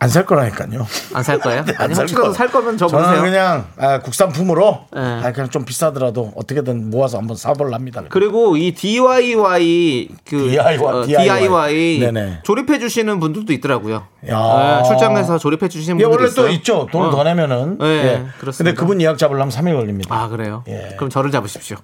[0.00, 0.86] 안 살 거라니까요.
[1.12, 1.64] 안 살 거예요?
[1.76, 2.32] 안 아니, 살 혹시라도 거.
[2.32, 3.22] 살 거면 저 저는 부르세요.
[3.24, 5.00] 그냥 아, 국산품으로 네.
[5.00, 8.02] 아, 그냥 좀 비싸더라도 어떻게든 모아서 한번 사볼랍니다.
[8.08, 11.98] 그리고 이 DIY 그 DIY, 어, DIY.
[11.98, 12.40] 네네.
[12.44, 14.06] 조립해 주시는 분들도 있더라고요.
[14.28, 14.78] 야.
[14.82, 16.46] 네, 출장에서 조립해 주시는 예, 분들이 원래 있어요.
[16.46, 16.86] 또 있죠.
[16.92, 17.10] 돈을 어.
[17.10, 17.78] 더 내면은.
[17.78, 18.24] 네, 예.
[18.38, 18.70] 그렇습니다.
[18.70, 20.14] 근데 그분 예약 잡으려면 3일 걸립니다.
[20.14, 20.62] 아 그래요?
[20.68, 20.94] 예.
[20.96, 21.76] 그럼 저를 잡으십시오.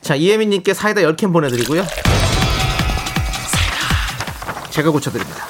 [0.00, 1.84] 자 이혜민님께 사이다 10캔 보내드리고요.
[4.70, 5.44] 제가 고쳐드립니다.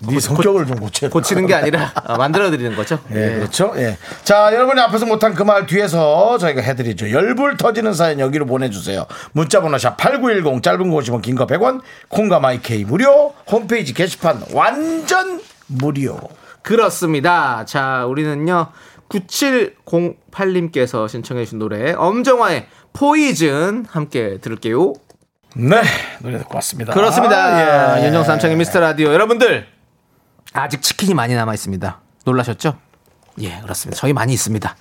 [0.00, 2.98] 네 성격을 좀 고쳐야 고치는 게 아니라 어, 만들어 드리는 거죠.
[3.12, 3.72] 예, 그렇죠.
[3.76, 3.96] 예.
[4.24, 7.10] 자, 여러분이 앞에서 못한 그 말 뒤에서 저희가 해드리죠.
[7.10, 9.06] 열불 터지는 사연 여기로 보내주세요.
[9.32, 16.18] 문자번호 샵 8910, 짧은 거 50원, 긴거 100원, 콩과 마이케이 무료, 홈페이지 게시판 완전 무료.
[16.62, 17.64] 그렇습니다.
[17.64, 18.68] 자 우리는요
[19.08, 24.92] 9708님께서 신청해 주신 노래 엄정화의 포이즌 함께 들을게요.
[25.56, 25.82] 네,
[26.20, 26.92] 노래 듣고 왔습니다.
[26.92, 27.92] 그렇습니다.
[27.94, 28.06] 아, 예.
[28.06, 29.66] 윤정수 남창의 미스터 라디오 여러분들
[30.52, 32.00] 아직 치킨이 많이 남아 있습니다.
[32.24, 32.76] 놀라셨죠?
[33.40, 33.98] 예, 그렇습니다.
[33.98, 34.76] 저희 많이 있습니다.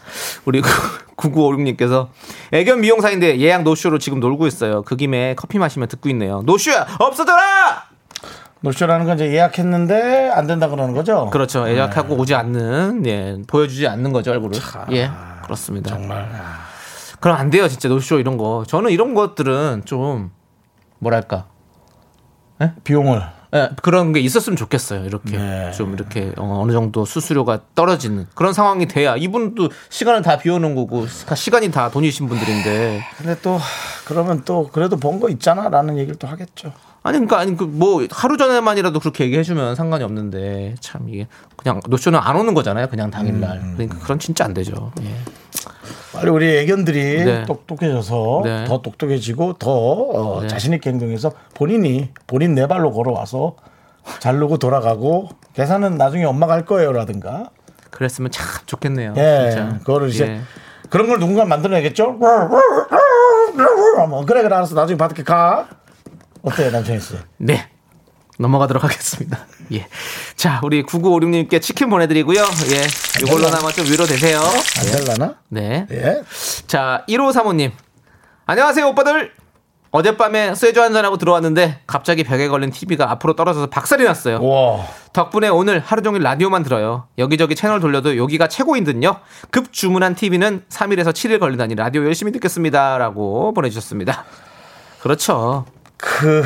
[0.46, 2.10] 우리 9956님께서
[2.52, 4.82] 애견 미용사인데 예약 노쇼로 지금 놀고 있어요.
[4.84, 6.42] 그 김에 커피 마시면 듣고 있네요.
[6.46, 7.86] 노쇼야 없어져라!
[8.62, 11.30] 노쇼라는 건 이제 예약했는데 안 된다 그러는 거죠?
[11.32, 11.70] 그렇죠.
[11.70, 14.60] 예약하고 오지 않는, 예, 보여주지 않는 거죠, 얼굴을.
[14.94, 15.12] 예,
[15.44, 15.92] 그렇습니다.
[15.92, 16.28] 정말.
[17.20, 18.64] 그럼 안 돼요, 진짜 노쇼 이런 거.
[18.68, 20.32] 저는 이런 것들은 좀,
[21.00, 21.46] 뭐랄까.
[22.84, 23.22] 비용을.
[23.56, 25.06] 예, 그런 게 있었으면 좋겠어요.
[25.06, 25.72] 이렇게 네.
[25.72, 31.08] 좀 이렇게 어, 느 정도 수수료가 떨어지는 그런 상황이 돼야 이분도 시간을 다 비워놓은 거고
[31.08, 33.58] 시- 시간이 다 돈이신 분들인데 근데 또
[34.06, 36.74] 그러면 또 그래도 번 거 있잖아라는 얘기를 또 하겠죠.
[37.04, 42.20] 아니 그러니까 아니 그 뭐 하루 전에만이라도 그렇게 얘기해주면 상관이 없는데 참 이게 그냥 노쇼는
[42.20, 42.88] 안 오는 거잖아요.
[42.90, 43.74] 그냥 당일날 음.
[43.78, 44.92] 그러니까 그런 진짜 안 되죠.
[45.04, 45.16] 예.
[46.18, 47.46] 빨리 우리 애견들이 네.
[47.46, 48.66] 똑똑해져서 네.
[48.66, 50.48] 더 똑똑해지고 더 어, 네.
[50.48, 53.56] 자신 있게 행동해서 본인이 본인 네 발로 걸어와서
[54.20, 57.52] 자르고 돌아가고 계산은 나중에 엄마가 할 거예요라든가
[57.92, 59.14] 그랬으면 참 좋겠네요.
[59.18, 59.78] 예 진짜.
[59.80, 60.42] 그거를 이제 예.
[60.90, 62.14] 그런 걸 누군가 만들어내겠죠
[64.10, 65.68] 뭐 그래 그래 알았어 나중에 받을게 가
[66.42, 67.70] 어때요 남창희 씨 네.
[68.38, 69.46] 넘어가도록 하겠습니다.
[69.74, 69.88] 예.
[70.36, 72.40] 자, 우리 9956님께 치킨 보내드리고요.
[72.42, 73.24] 예.
[73.24, 74.40] 이걸로나마 좀 위로되세요.
[74.40, 75.88] 안 될라나 네.
[75.92, 76.22] 예
[76.68, 77.72] 자, 1호 사모님.
[78.46, 79.34] 안녕하세요, 오빠들.
[79.92, 84.44] 어젯밤에 쇠주 한잔하고 들어왔는데 갑자기 벽에 걸린 TV가 앞으로 떨어져서 박살이 났어요.
[84.44, 87.08] 와 덕분에 오늘 하루 종일 라디오만 들어요.
[87.18, 89.18] 여기저기 채널 돌려도 여기가 최고인 듯요.
[89.50, 92.98] 급 주문한 TV는 3일에서 7일 걸리다니 라디오 열심히 듣겠습니다.
[92.98, 94.26] 라고 보내주셨습니다.
[95.00, 95.66] 그렇죠.
[95.96, 96.44] 그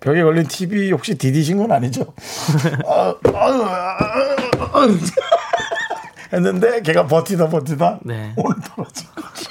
[0.00, 2.14] 벽에 걸린 TV 혹시 디디신 건 아니죠?
[2.86, 3.64] 아, 아유,
[4.72, 4.98] 아유.
[6.32, 8.32] 했는데 걔가 버티다 버티다 네.
[8.36, 9.49] 오늘 떨어진 거지.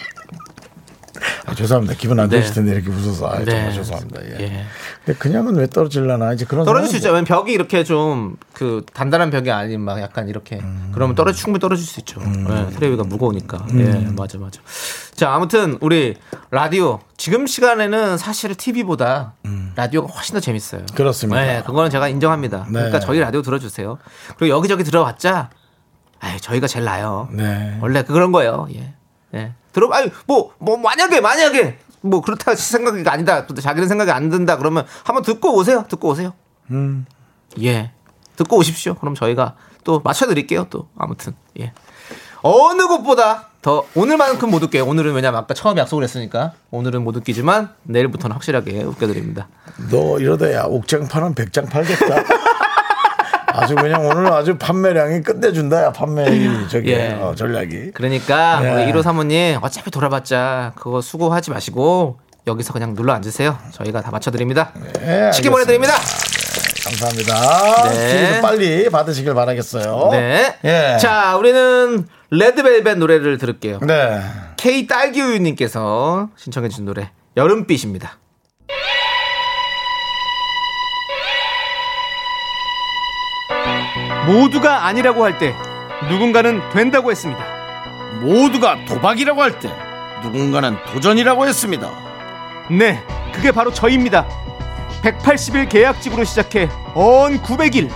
[1.45, 1.95] 아, 죄송합니다.
[1.97, 2.37] 기분 안 네.
[2.37, 3.45] 좋으실 텐데 이렇게 웃어서 아, 네.
[3.45, 4.21] 정말 죄송합니다.
[4.25, 4.29] 예.
[4.41, 4.65] 예.
[5.05, 6.95] 근데 그냥은 왜 떨어질라나 이제 그런 떨어질 수.
[6.97, 7.09] 있죠.
[7.09, 11.85] 왜냐면 벽이 이렇게 좀 그 단단한 벽이 아닌 막 약간 이렇게 그러면 떨어 충분히 떨어질
[11.85, 12.19] 수 있죠.
[12.19, 13.67] 네, 테레비가 무거우니까.
[13.75, 14.59] 예, 맞아 맞아.
[15.15, 16.15] 자, 아무튼 우리
[16.51, 19.35] 라디오 지금 시간에는 사실 TV보다
[19.75, 20.81] 라디오가 훨씬 더 재밌어요.
[20.93, 21.39] 그렇습니다.
[21.41, 22.65] 네, 그거는 제가 인정합니다.
[22.65, 22.71] 네.
[22.73, 23.97] 그러니까 저희 라디오 들어주세요.
[24.37, 25.49] 그리고 여기저기 들어봤자,
[26.19, 27.29] 아 저희가 제일 나요.
[27.31, 27.77] 네.
[27.81, 28.67] 원래 그런 거예요.
[28.75, 28.93] 예.
[29.35, 29.53] 예.
[29.71, 33.45] 들어, 아니, 뭐, 뭐, 만약에, 만약에, 뭐, 그렇다 생각이 아니다.
[33.45, 34.57] 또 자기는 생각이 안 든다.
[34.57, 35.85] 그러면 한번 듣고 오세요.
[35.87, 36.33] 듣고 오세요.
[36.71, 37.05] 음.
[37.61, 37.91] 예.
[38.35, 38.95] 듣고 오십시오.
[38.95, 40.67] 그럼 저희가 또 맞춰드릴게요.
[40.69, 40.87] 또.
[40.97, 41.33] 아무튼.
[41.59, 41.73] 예.
[42.41, 44.85] 어느 곳보다 더, 오늘만큼 못 웃게요.
[44.85, 46.53] 오늘은 왜냐면 아까 처음 약속을 했으니까.
[46.71, 49.49] 오늘은 못 웃기지만 내일부터는 확실하게 웃겨드립니다.
[49.91, 52.23] 너 이러다 야 옥장 파는 백장 팔겠다.
[53.59, 56.25] 아주 그냥 오늘 아주 판매량이 끝내준다 야 판매
[56.67, 57.11] 저기 예.
[57.13, 57.91] 어, 전략이.
[57.93, 58.69] 그러니까 예.
[58.83, 63.57] 우리 1호 사모님 어차피 돌아봤자 그거 수고하지 마시고 여기서 그냥 눌러 앉으세요.
[63.71, 64.71] 저희가 다 맞춰드립니다.
[64.75, 65.51] 네, 치킨 알겠습니다.
[65.51, 65.93] 보내드립니다.
[66.85, 67.89] 감사합니다.
[67.89, 68.41] 네.
[68.41, 70.09] 빨리 받으시길 바라겠어요.
[70.11, 70.55] 네.
[70.63, 70.97] 예.
[70.99, 73.79] 자, 우리는 레드벨벳 노래를 들을게요.
[73.81, 74.21] 네.
[74.57, 78.17] K 딸기우유님께서 신청해주신 노래 여름빛입니다.
[84.29, 85.55] 모두가 아니라고 할 때
[86.07, 87.43] 누군가는 된다고 했습니다.
[88.21, 89.73] 모두가 도박이라고 할 때
[90.21, 91.89] 누군가는 도전이라고 했습니다.
[92.69, 94.27] 네, 그게 바로 저입니다.
[95.01, 97.89] 180일 계약직으로 시작해 언 900일.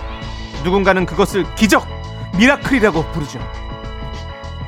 [0.64, 1.86] 누군가는 그것을 기적,
[2.38, 3.40] 미라클이라고 부르죠.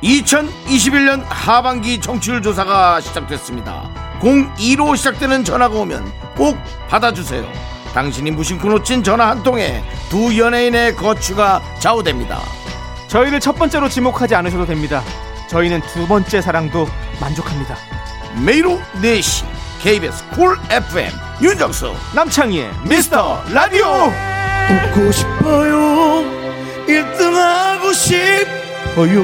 [0.03, 3.89] 2021년 하반기 청취율 조사가 시작됐습니다.
[4.19, 6.57] 02로 시작되는 전화가 오면 꼭
[6.89, 7.49] 받아주세요.
[7.95, 12.41] 당신이 무심코 놓친 전화 한 통에 두 연예인의 거취가 좌우됩니다.
[13.07, 15.01] 저희를 첫 번째로 지목하지 않으셔도 됩니다.
[15.47, 16.89] 저희는 두 번째 사랑도
[17.21, 17.77] 만족합니다.
[18.45, 19.45] 매일 오후 4시
[19.81, 21.09] KBS 쿨 FM
[21.41, 23.85] 윤정수 남창희의 미스터 라디오!
[24.97, 26.25] 웃고 싶어요
[26.87, 29.23] 1등하고 싶어요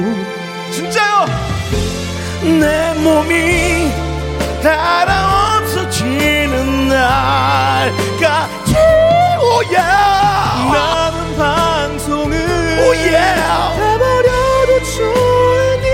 [0.70, 1.26] 진짜요!
[2.58, 3.90] 내 몸이
[4.62, 8.76] 달아 없어지는 날까지
[9.40, 9.82] 오야
[10.72, 12.32] 남은 방송은
[12.88, 13.16] 오예.
[13.76, 15.86] 해버려도 좋으니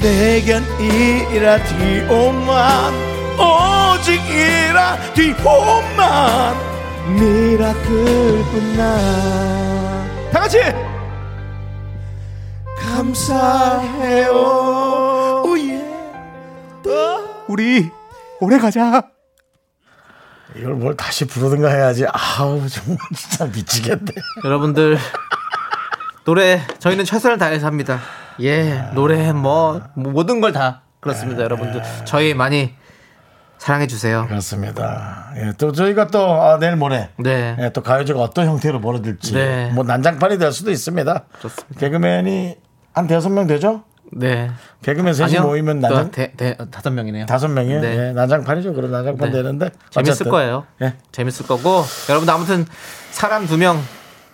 [0.00, 0.48] 내겐
[0.80, 2.58] 이 라디오만
[3.38, 6.56] 오직 이 라디오만.
[7.08, 8.80] 미라클뿐나.
[10.32, 10.58] 다 같이.
[12.80, 14.32] 감사해요.
[15.46, 15.70] 오예.
[17.46, 17.90] 우리
[18.40, 19.02] 오래 가자.
[20.56, 24.12] 이걸 뭘 다시 부르든가 해야지 아우 정말 진짜 미치겠네
[24.44, 24.96] 여러분들
[26.24, 28.00] 노래 저희는 최선을 다해서 합니다.
[28.40, 31.82] 예, 노래 뭐, 뭐 모든 걸 다 그렇습니다, 여러분들.
[32.06, 32.74] 저희 많이
[33.58, 34.26] 사랑해 주세요.
[34.28, 37.56] 그렇습니다 예, 또 저희가 또 아, 내일 모레 네.
[37.58, 39.70] 예, 또 가요제가 어떤 형태로 벌어질지 네.
[39.74, 41.80] 뭐 난장판이 될 수도 있습니다 그렇습니다.
[41.80, 42.56] 개그맨이
[42.94, 43.84] 한 대여섯 명 되죠?
[44.12, 44.50] 네.
[44.82, 45.42] 개그맨 셋이 아니요.
[45.48, 47.26] 모이면 또 난장 대, 대, 다섯 명이네요.
[47.26, 47.80] 다섯 명이에요.
[47.80, 48.08] 네.
[48.08, 48.72] 예, 난장판이죠.
[48.74, 49.36] 그런 난장판 네.
[49.36, 50.30] 되는데 재밌을 어쨌든.
[50.30, 50.64] 거예요.
[50.82, 50.94] 예.
[51.12, 52.66] 재밌을 거고 여러분 아무튼
[53.10, 53.82] 사람 두 명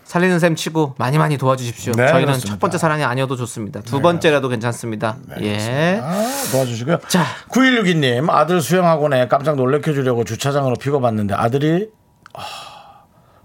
[0.05, 1.95] 살리는 셈 치고 많이 많이 도와주십시오.
[1.95, 2.51] 네, 저희는 그렇습니다.
[2.53, 3.81] 첫 번째 사랑이 아니어도 좋습니다.
[3.81, 5.17] 두 번째라도 괜찮습니다.
[5.41, 5.99] 예.
[6.01, 6.13] 아,
[6.53, 6.99] 도와주시고요.
[7.09, 7.25] 자.
[7.49, 11.89] 9162님 아들 수영학원에 깜짝 놀래켜 주려고 주차장으로 픽업왔는데 아들이
[12.35, 12.43] 아,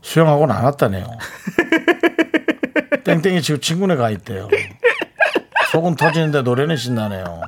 [0.01, 1.07] 수영학원 안 왔다네요.
[3.05, 4.47] 땡땡이 지금 친구네 가 있대요.
[5.71, 7.41] 속은 터지는데 노래는 신나네요.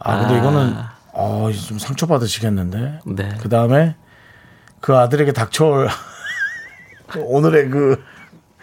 [0.00, 0.76] 아 근데 이거는
[1.12, 3.00] 어, 좀 상처 받으시겠는데.
[3.06, 3.28] 네.
[3.40, 3.96] 그 다음에
[4.80, 5.88] 그 아들에게 닥쳐올
[7.16, 8.14] 오늘의 그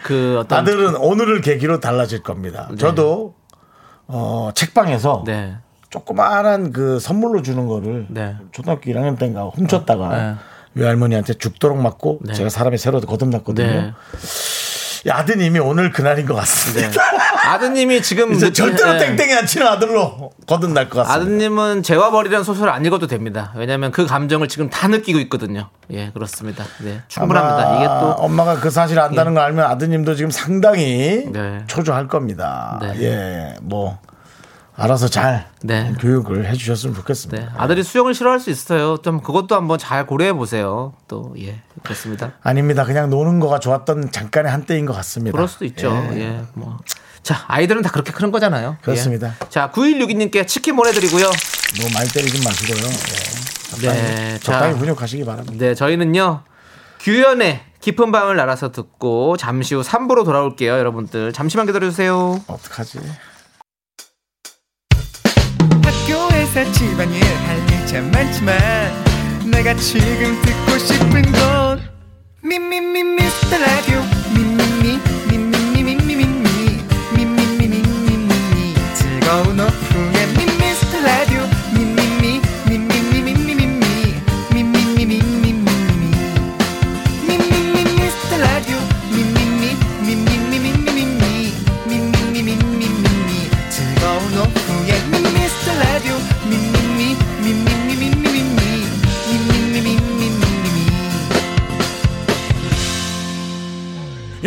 [0.03, 2.69] 그 어떤 아들은 오늘을 계기로 달라질 겁니다.
[2.77, 3.35] 저도
[4.07, 5.57] 어, 책방에서 네.
[5.89, 8.35] 조그마한 그 선물로 주는 거를 네.
[8.51, 10.35] 초등학교 1학년 때인가 훔쳤다가 네.
[10.73, 12.33] 외할머니한테 죽도록 맞고 네.
[12.33, 13.67] 제가 사람이 새로 거듭났거든요.
[13.67, 13.93] 네.
[15.05, 17.01] 이 아드님이 오늘 그날인 것 같습니다.
[17.55, 18.97] 아드님이 지금 이제 늦- 절대로 예.
[19.15, 21.13] 땡땡이 안 치는 아들로 거듭날 것 같습니다.
[21.13, 23.51] 아드님은 재와 벌이라는 소설 안 읽어도 됩니다.
[23.55, 25.69] 왜냐하면 그 감정을 지금 다 느끼고 있거든요.
[25.91, 26.63] 예, 그렇습니다.
[26.79, 27.77] 네, 충분합니다.
[27.77, 28.25] 이게 또 예.
[28.25, 31.63] 엄마가 그 사실 안다는 걸 알면 아드님도 지금 상당히 네.
[31.67, 32.79] 초조할 겁니다.
[32.81, 32.93] 네.
[33.01, 33.99] 예, 뭐
[34.73, 35.93] 알아서 잘 네.
[35.99, 37.43] 교육을 해주셨으면 좋겠습니다.
[37.43, 38.97] 네, 아들이 수영을 싫어할 수 있어요.
[38.97, 40.93] 좀 그것도 한번 잘 고려해 보세요.
[41.07, 42.31] 또 예, 그렇습니다.
[42.41, 42.83] 아닙니다.
[42.85, 45.35] 그냥 노는 거가 좋았던 잠깐의 한때인 것 같습니다.
[45.35, 45.91] 그럴 수도 있죠.
[46.13, 46.19] 예.
[46.21, 46.79] 예, 뭐.
[47.23, 48.77] 자, 아이들은 다 그렇게 크는 거잖아요.
[48.81, 49.35] 그렇습니다.
[49.41, 49.49] 예.
[49.49, 51.23] 자, 9162님께 치킨 보내드리고요.
[51.25, 52.87] 너무 많이 때리지 마시고요.
[52.87, 53.71] 예.
[53.71, 54.79] 적당히, 네, 적당히 자.
[54.79, 55.57] 훈육하시기 바랍니다.
[55.57, 56.43] 네, 저희는요.
[56.99, 60.77] 규현의 깊은 밤을 날아서 듣고 잠시 후 3부로 돌아올게요.
[60.77, 62.41] 여러분들 잠시만 기다려주세요.
[62.47, 62.99] 어떡하지?
[65.83, 68.57] 학교에서 집안일 할일참 많지만
[69.49, 71.81] 내가 지금 듣고 싶은 건
[72.43, 74.01] 미미미 미스터 라디오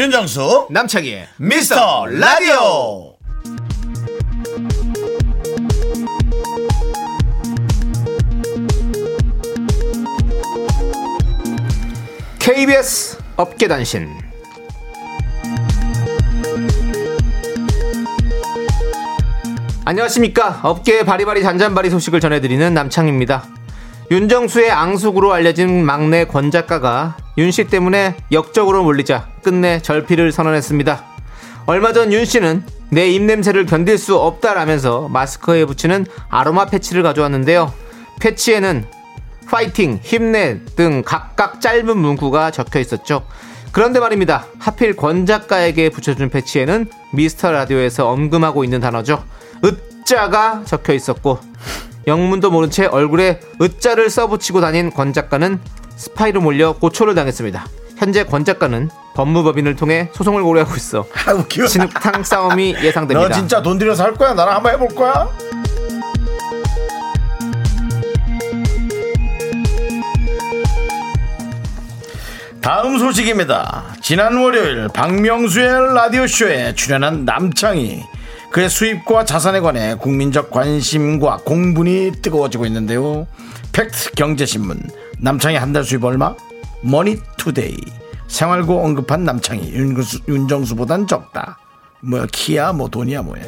[0.05, 3.15] 윤정수 남창희의 미스터 라디오.
[12.39, 14.11] KBS 업계단신.
[19.87, 20.61] 안녕하십니까.
[20.65, 23.47] 업계의 바리바리 잔잔바리 소식을 전해드리는 남창입니다.
[24.11, 31.05] 윤정수의 앙숙으로 알려진 막내 권 작가가 윤씨 때문에 역적으로 몰리자 끝내 절필을 선언했습니다
[31.67, 37.73] 얼마 전 윤씨는 내 입냄새를 견딜 수 없다라면서 마스크에 붙이는 아로마 패치를 가져왔는데요
[38.21, 38.87] 패치에는
[39.47, 43.27] 파이팅, 힘내 등 각각 짧은 문구가 적혀 있었죠.
[43.73, 44.47] 그런데 말입니다.
[44.59, 49.25] 하필 권 작가에게 붙여준 패치에는 미스터 라디오에서 언급하고 있는 단어죠.
[49.65, 51.39] 으자가 적혀 있었고
[52.07, 55.59] 영문도 모른 채 얼굴에 으자를 써붙이고 다닌 권 작가는
[55.97, 57.67] 스파이로 몰려 고초를 당했습니다.
[57.97, 61.67] 현재 권 작가는 법무법인을 통해 소송을 고려하고 있어 아, 웃겨.
[61.67, 63.33] 진흙탕 싸움이 너 예상됩니다.
[63.33, 64.35] 진짜 돈 들여서 할 거야?
[64.35, 65.29] 나랑 한번 해볼 거야?
[72.61, 73.85] 다음 소식입니다.
[74.01, 78.03] 지난 월요일 박명수의 라디오쇼에 출연한 남창희.
[78.51, 83.27] 그의 수입과 자산에 관해 국민적 관심과 공분이 뜨거워지고 있는데요.
[83.73, 84.81] 팩트 경제신문.
[85.19, 86.35] 남창희 한 달 수입 얼마?
[86.83, 87.77] 머니투데이.
[88.29, 89.73] 생활고 언급한 남창희.
[89.73, 91.59] 윤정수, 윤정수보단 적다.
[92.01, 93.43] 뭐야 키야 뭐 돈이야 뭐야.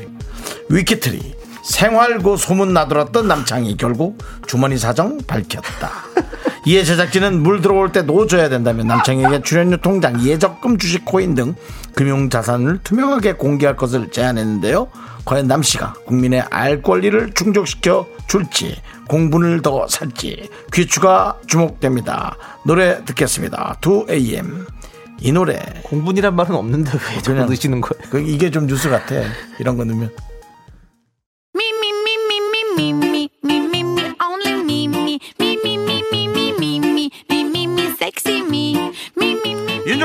[0.69, 5.91] 위키트리 생활고 소문 나돌았던 남창희 결국 주머니 사정 밝혔다
[6.67, 11.55] 이에 제작진은 물 들어올 때 노 저어야 된다며 남창희에게 출연료 통장 예적금 주식 코인 등
[11.95, 14.89] 금융 자산을 투명하게 공개할 것을 제안했는데요
[15.25, 24.67] 과연 남씨가 국민의 알 권리를 충족시켜 줄지 공분을 더 살지 귀추가 주목됩니다 노래 듣겠습니다 2AM
[25.21, 28.03] 이 노래 공분이란 말은 없는데 왜 그냥- 넣으시는 거예요?
[28.11, 29.15] 그 이게 좀 뉴스 같아.
[29.59, 30.11] 이런 거 넣으면.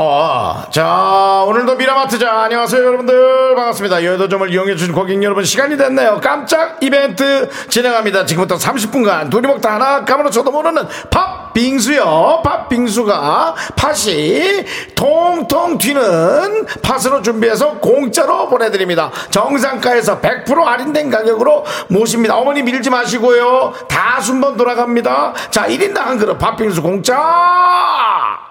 [0.00, 2.42] 어, 자, 오늘도 미라마트 자.
[2.42, 3.56] 안녕하세요, 여러분들.
[3.56, 4.04] 반갑습니다.
[4.04, 6.20] 여의도점을 이용해주신 고객 여러분, 시간이 됐네요.
[6.22, 8.24] 깜짝 이벤트 진행합니다.
[8.24, 12.42] 지금부터 30분간 둘이 먹다 하나 까무러쳐도 모르는 밥 빙수요.
[12.44, 19.10] 밥 빙수가 팥이 통통 튀는 팥으로 준비해서 공짜로 보내드립니다.
[19.30, 22.36] 정상가에서 100% 할인된 가격으로 모십니다.
[22.36, 23.72] 어머니 밀지 마시고요.
[23.88, 25.34] 다 순번 돌아갑니다.
[25.50, 28.47] 자, 1인당 한 그릇 밥 빙수 공짜!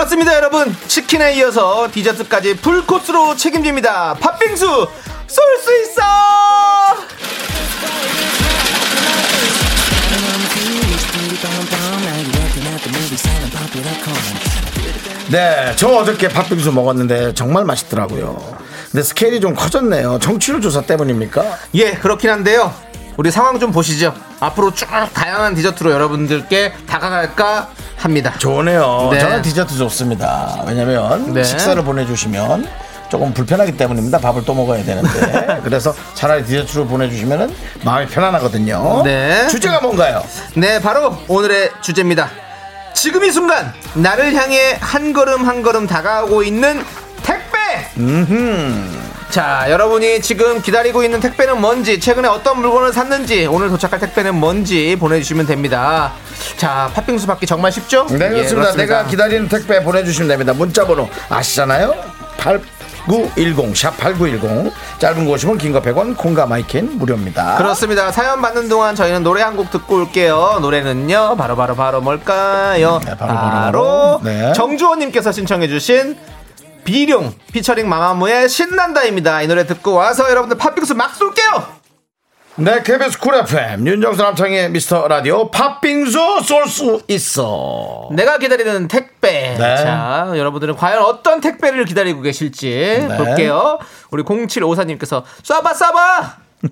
[0.00, 4.88] 그렇습니다 여러분 치킨에 이어서 디저트까지 풀코스로 책임집니다 팥빙수
[5.26, 6.02] 쏠 수 있어
[15.30, 18.56] 네, 저 어저께 팥빙수 먹었는데 정말 맛있더라고요.
[18.90, 20.18] 근데 스케일이 좀 커졌네요.
[20.18, 21.44] 정치율 조사 때문입니까?
[21.74, 22.74] 예 그렇긴 한데요
[23.16, 27.68] 우리 상황 좀 보시죠 앞으로 쭉 다양한 디저트로 여러분들께 다가갈까
[28.00, 29.10] 합니다 좋네요.
[29.12, 29.18] 네.
[29.18, 30.64] 저는 디저트 좋습니다.
[30.66, 31.44] 왜냐면 네.
[31.44, 32.66] 식사를 보내주시면
[33.10, 34.18] 조금 불편하기 때문입니다.
[34.18, 35.60] 밥을 또 먹어야 되는데.
[35.64, 39.02] 그래서 차라리 디저트로 보내주시면 마음이 편안하거든요.
[39.04, 39.46] 네.
[39.48, 40.22] 주제가 뭔가요?
[40.54, 42.30] 네, 바로 오늘의 주제입니다.
[42.94, 46.82] 지금 이 순간 나를 향해 한 걸음 한 걸음 다가오고 있는
[47.22, 47.58] 택배.
[49.30, 54.96] 자, 여러분이 지금 기다리고 있는 택배는 뭔지, 최근에 어떤 물건을 샀는지, 오늘 도착할 택배는 뭔지
[54.98, 56.12] 보내주시면 됩니다.
[56.56, 58.06] 자, 팥빙수 받기 정말 쉽죠?
[58.10, 58.72] 네, 예, 그렇습니다.
[58.74, 60.52] 내가 기다리는 택배 보내주시면 됩니다.
[60.52, 61.94] 문자번호 아시잖아요?
[62.38, 64.72] 8910, 샵 8910.
[64.98, 67.56] 짧은 거 50원, 긴거 100원, 콩과 마이켄 무료입니다.
[67.58, 68.10] 그렇습니다.
[68.10, 70.58] 사연 받는 동안 저희는 노래 한 곡 듣고 올게요.
[70.60, 73.00] 노래는요, 바로 바로 바로 뭘까요?
[73.04, 74.20] 네, 바로, 바로, 바로.
[74.24, 74.52] 네.
[74.54, 76.16] 정주호님께서 신청해 주신
[76.90, 79.42] 비룡 피처링 마마무의 신난다입니다.
[79.42, 81.80] 이 노래 듣고 와서 여러분들 팥빙수 막 쏠게요.
[82.56, 88.08] 네, KBS 쿨 FM 윤정수 남창희의 미스터 라디오 팥빙수 쏠 수 있어.
[88.10, 89.54] 내가 기다리는 택배.
[89.56, 89.76] 네.
[89.76, 93.16] 자, 여러분들은 과연 어떤 택배를 기다리고 계실지 네.
[93.16, 93.78] 볼게요.
[94.10, 96.34] 우리 0754님께서 쏴봐 쏴봐.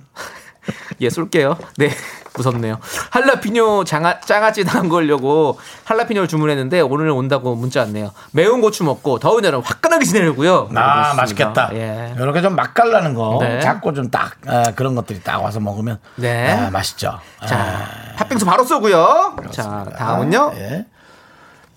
[1.00, 1.56] 예, 쏠게요.
[1.76, 1.90] 네.
[2.34, 2.78] 무섭네요.
[3.10, 8.12] 할라피뇨 장아, 장아찌 담그려고 할라피뇨를 주문했는데 오늘 온다고 문자 왔네요.
[8.32, 10.70] 매운 고추 먹고 더운 여름 화끈하게 지내려고요.
[10.74, 11.14] 아, 그렇습니다.
[11.14, 11.70] 맛있겠다.
[11.72, 12.14] 예.
[12.16, 13.60] 이렇게 좀 맛깔나는 거, 네.
[13.60, 15.98] 작고 좀 딱, 아, 그런 것들이 딱 와서 먹으면.
[16.16, 16.52] 네.
[16.52, 17.18] 아, 맛있죠.
[17.44, 19.36] 자, 팥빙수 바로 쏘고요.
[19.50, 20.52] 자, 다음은요.
[20.56, 20.86] 예.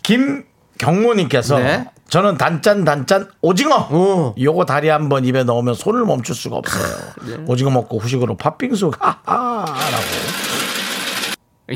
[0.04, 0.44] 김
[0.82, 1.86] 경모님께서 네.
[2.10, 3.88] 저는 단짠 단짠 오징어.
[3.92, 4.36] 오.
[4.42, 6.84] 요거 다리 한번 입에 넣으면 손을 멈출 수가 없어요.
[7.28, 7.38] 네.
[7.48, 10.04] 오징어 먹고 후식으로 팥빙수 하하라고.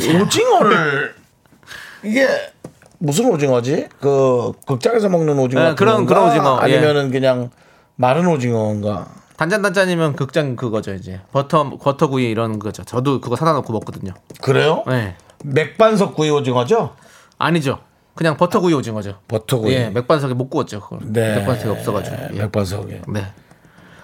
[0.01, 0.19] 예.
[0.21, 1.15] 오징어를
[2.03, 2.27] 이게
[2.97, 3.87] 무슨 오징어지?
[4.01, 6.05] 그 극장에서 먹는 오징어 네, 그런-?
[6.05, 6.63] 그런 오징어, 예.
[6.63, 7.51] 아니면은 그냥
[7.95, 9.07] 마른 오징어인가?
[9.37, 12.83] 단짠 단짠이면 극장 그거죠 이제 버터 버터 구이 이런 거죠.
[12.83, 14.13] 저도 그거 사다 놓고 먹거든요.
[14.41, 14.83] 그래요?
[14.87, 15.15] 네.
[15.43, 16.95] 맥반석 구이 오징어죠?
[17.37, 17.79] 아니죠.
[18.15, 19.19] 그냥 버터구이 오징어죠.
[19.27, 19.73] 버터구이.
[19.73, 20.79] 예, 맥반석에 못 구웠죠.
[20.81, 20.99] 그걸.
[21.03, 21.35] 네.
[21.35, 22.15] 맥반석이 없어가지고.
[22.33, 22.39] 예.
[22.39, 23.01] 맥반석에.
[23.09, 23.25] 네.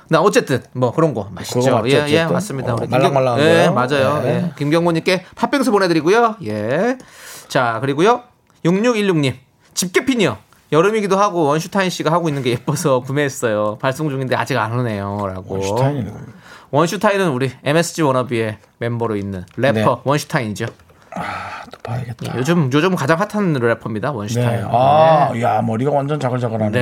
[0.10, 1.72] 나 어쨌든 뭐 그런 거 맛있죠.
[1.74, 2.26] 맞죠, 예, 예?
[2.26, 2.74] 맞습니다.
[2.74, 3.70] 어, 우리 말랑말랑한 김경- 예?
[3.70, 4.22] 맞아요.
[4.22, 4.30] 네.
[4.48, 4.52] 예.
[4.58, 6.36] 김경모님께 팥빙수 보내드리고요.
[6.46, 6.98] 예.
[7.48, 8.24] 자 그리고요
[8.66, 9.36] 6616님
[9.74, 10.38] 집게핀이요.
[10.74, 13.78] 여름이기도 하고 원슈타인 씨가 하고 있는 게 예뻐서 구매했어요.
[13.80, 15.60] 발송 중인데 아직 안 오네요.라고.
[15.76, 16.12] 겁니다.
[16.72, 20.02] 원슈타인은 우리 MSG 워너비의 멤버로 있는 래퍼 네.
[20.04, 20.66] 원슈타인이죠.
[21.72, 22.38] 또 봐야겠다.
[22.38, 24.12] 요즘 요즘 가장 핫한 래퍼입니다.
[24.12, 24.16] 네.
[24.18, 24.66] 원슈타인.
[24.70, 26.72] 아, 야, 머리가 완전 자글자글하네.
[26.72, 26.82] 네,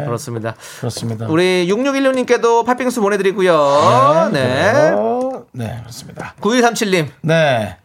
[0.00, 0.04] 네.
[0.06, 0.54] 그렇습니다.
[0.78, 1.26] 그렇습니다.
[1.28, 4.30] 우리 6616님께도 팥빙수 보내드리고요.
[4.32, 4.72] 네.
[4.72, 5.46] 그래요.
[5.52, 6.34] 네, 그렇습니다.
[6.40, 7.08] 9137님.
[7.22, 7.76] 네.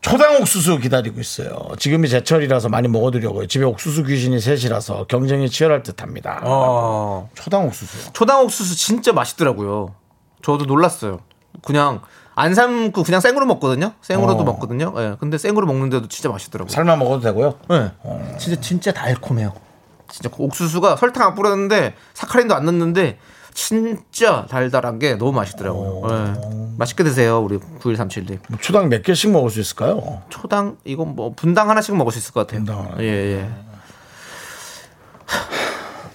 [0.00, 1.68] 초당 옥수수 기다리고 있어요.
[1.78, 3.46] 지금이 제철이라서 많이 먹어두려고요.
[3.46, 6.40] 집에 옥수수 귀신이 셋이라서 경쟁이 치열할 듯합니다.
[6.44, 7.28] 어.
[7.34, 8.12] 초당 옥수수요.
[8.14, 9.94] 초당 옥수수 진짜 맛있더라고요.
[10.42, 11.20] 저도 놀랐어요.
[11.62, 12.00] 그냥
[12.40, 13.92] 안 삶고 그냥 생으로 먹거든요.
[14.00, 14.44] 생으로도 어.
[14.44, 14.94] 먹거든요.
[14.96, 15.16] 예.
[15.20, 16.72] 근데 생으로 먹는데도 진짜 맛있더라고요.
[16.72, 17.58] 삶아 먹어도 되고요.
[17.68, 17.92] 네.
[18.38, 19.52] 진짜 진짜 달콤해요.
[20.10, 23.18] 진짜 그 옥수수가 설탕 안 뿌렸는데 사카린도 안 넣는데
[23.52, 26.08] 진짜 달달한 게 너무 맛있더라고요.
[26.10, 26.76] 예.
[26.78, 28.38] 맛있게 드세요, 우리 9137님.
[28.48, 30.22] 뭐 초당 몇 개씩 먹을 수 있을까요?
[30.30, 32.64] 초당 이건 뭐 분당 하나씩 먹을 수 있을 것 같아요.
[32.64, 33.02] 분당 하나.
[33.02, 33.50] 예, 예.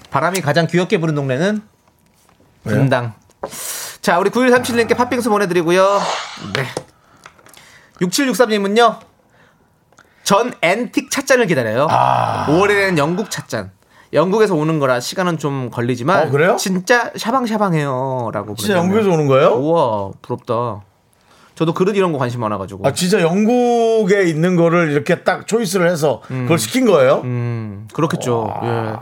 [0.10, 1.62] 바람이 가장 귀엽게 부는 동네는
[2.64, 3.14] 분당.
[4.06, 6.00] 자, 우리 9137님께 팥빙수 보내드리고요.
[6.54, 6.66] 네.
[8.02, 9.00] 6763님은요.
[10.24, 11.88] 전 앤틱 찻잔을 기다려요.
[11.90, 12.46] 아.
[12.48, 13.72] 5월에는 영국 찻잔.
[14.14, 16.56] 영국에서 오는 거라 시간은 좀 걸리지만 어, 그래요?
[16.56, 18.78] 진짜 샤방샤방해요라고 진짜 보내주셨네요.
[18.78, 19.56] 영국에서 오는 거예요?
[19.56, 20.84] 우와 부럽다.
[21.56, 22.86] 저도 그릇 이런 거 관심 많아가지고.
[22.86, 27.22] 아, 진짜 영국에 있는 거를 이렇게 딱 초이스를 해서 그걸 시킨 거예요?
[27.24, 28.54] 음 그렇겠죠.
[28.66, 28.94] 예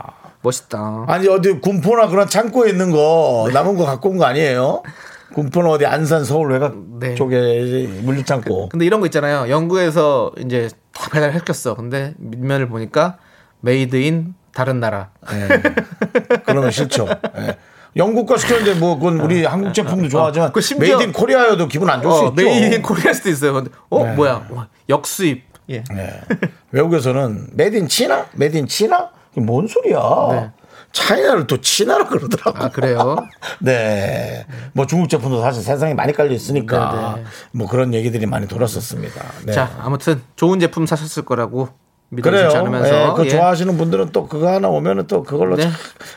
[0.44, 1.06] 멋있다.
[1.08, 4.82] 아니, 어디 군포나 그런 창고에 있는 거 남은 거 갖고 온 거 아니에요?
[5.34, 7.14] 군포는 어디 안산 서울 외곽 네.
[7.16, 8.68] 쪽에 물류창고.
[8.68, 9.48] 근데 이런 거 있잖아요.
[9.50, 11.74] 영국에서 이제 다 배달을 했겠어.
[11.74, 13.16] 근데 밑면을 보니까
[13.60, 15.08] Made in 다른 나라.
[15.32, 15.48] 예.
[16.46, 17.08] 그러면 싫죠.
[17.38, 17.56] 예.
[17.96, 21.90] 영국 거 시켰는데 뭐 그건 우리 한국 제품도 좋아하지만 그 심지어- made in Korea여도 기분
[21.90, 22.34] 안 좋을 수 어, 있죠.
[22.36, 23.54] made in Korea일 수도 있어요.
[23.54, 24.12] 근데 어 네.
[24.14, 25.42] 뭐야 와, 역수입.
[25.70, 25.82] 예.
[25.96, 26.20] 예.
[26.70, 28.26] 외국에서는 made in 치나?
[28.34, 29.10] made in 치나?
[29.40, 30.00] 뭔 소리야?
[30.30, 30.50] 네.
[30.92, 32.64] 차이나를 또 치나라 그러더라고.
[32.64, 33.16] 아 그래요?
[33.60, 34.46] 네.
[34.72, 37.28] 뭐 중국 제품도 사실 세상에 많이 깔려 있으니까 네, 네.
[37.52, 39.24] 뭐 그런 얘기들이 많이 돌았었습니다.
[39.44, 39.52] 네.
[39.52, 41.68] 자 아무튼 좋은 제품 사셨을 거라고
[42.22, 42.50] 그래요.
[42.50, 42.88] 않으면서.
[42.88, 43.28] 예, 그 예.
[43.28, 45.64] 좋아하시는 분들은 또 그거 하나 오면은 또 그걸로 네.
[45.64, 45.70] 차,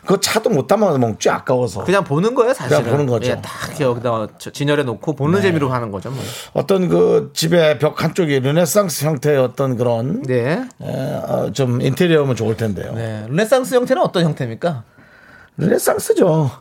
[0.06, 1.84] 그 차도 못 담아 먹지 아까워서.
[1.84, 2.84] 그냥 보는 거예요 사실은.
[2.84, 3.32] 그냥 보는 거죠.
[3.32, 6.10] 예, 딱 여기다 진열해 놓고 보는 재미로 하는 거죠.
[6.10, 6.24] 뭐.
[6.54, 10.64] 어떤 그 집의 벽 한쪽이 르네상스 형태의 어떤 그런 네.
[10.82, 12.93] 에, 어, 좀 인테리어면 좋을 텐데요.
[12.93, 13.26] 네.
[13.30, 14.84] 르네상스 형태는 어떤 형태입니까?
[15.58, 16.52] 르네상스죠.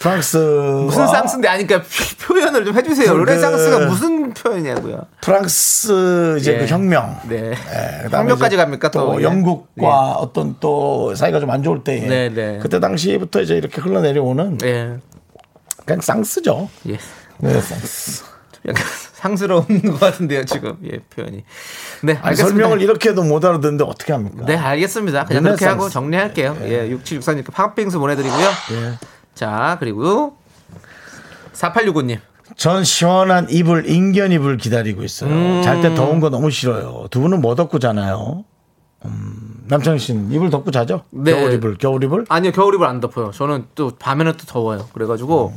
[0.00, 1.82] 프랑스 무슨 쌍스인데 아니까
[2.26, 3.12] 표현을 좀 해주세요.
[3.12, 5.02] 그- 르네상스가 무슨 표현이냐고요.
[5.20, 6.58] 프랑스 이제 예.
[6.60, 7.20] 그 혁명.
[7.28, 7.50] 네.
[7.50, 9.12] 예, 그다음에 혁명까지 갑니까, 또?
[9.12, 9.24] 또 예.
[9.24, 10.14] 영국과 예.
[10.16, 12.58] 어떤 또 사이가 좀 안 좋을 때에 네, 네.
[12.62, 14.96] 그때 당시부터 이제 이렇게 흘러내려오는 예.
[15.84, 16.70] 그냥 쌍스죠.
[16.88, 16.96] 예.
[17.42, 18.24] 르네상스.
[18.68, 20.76] 약간 상스러운 것 같은데요, 지금.
[20.84, 21.44] 예, 표현이.
[22.02, 22.48] 네, 아니, 알겠습니다.
[22.48, 24.44] 설명을 이렇게 해도 못 알아듣는데 어떻게 합니까?
[24.46, 25.24] 네, 알겠습니다.
[25.26, 25.82] 그냥 그렇게 르네상스.
[25.82, 26.56] 하고 정리할게요.
[26.62, 28.46] 예, 6764님께 팥빙수 보내드리고요.
[28.72, 28.98] 예.
[29.40, 30.36] 자, 그리고
[31.54, 32.20] 4865님.
[32.56, 35.30] 전 시원한 이불 인견 이불 기다리고 있어요.
[35.30, 35.62] 음.
[35.62, 37.06] 잘때 더운 거 너무 싫어요.
[37.10, 38.44] 두 분은 뭐 덮고 자나요?
[39.06, 41.04] 음, 남창희 씨는 이불 덮고 자죠?
[41.08, 41.32] 네.
[41.32, 42.26] 겨울 이불, 겨울 이불?
[42.28, 43.30] 아니요, 겨울 이불 안 덮어요.
[43.30, 44.90] 저는 또 밤에는 또 더워요.
[44.92, 45.54] 그래가지고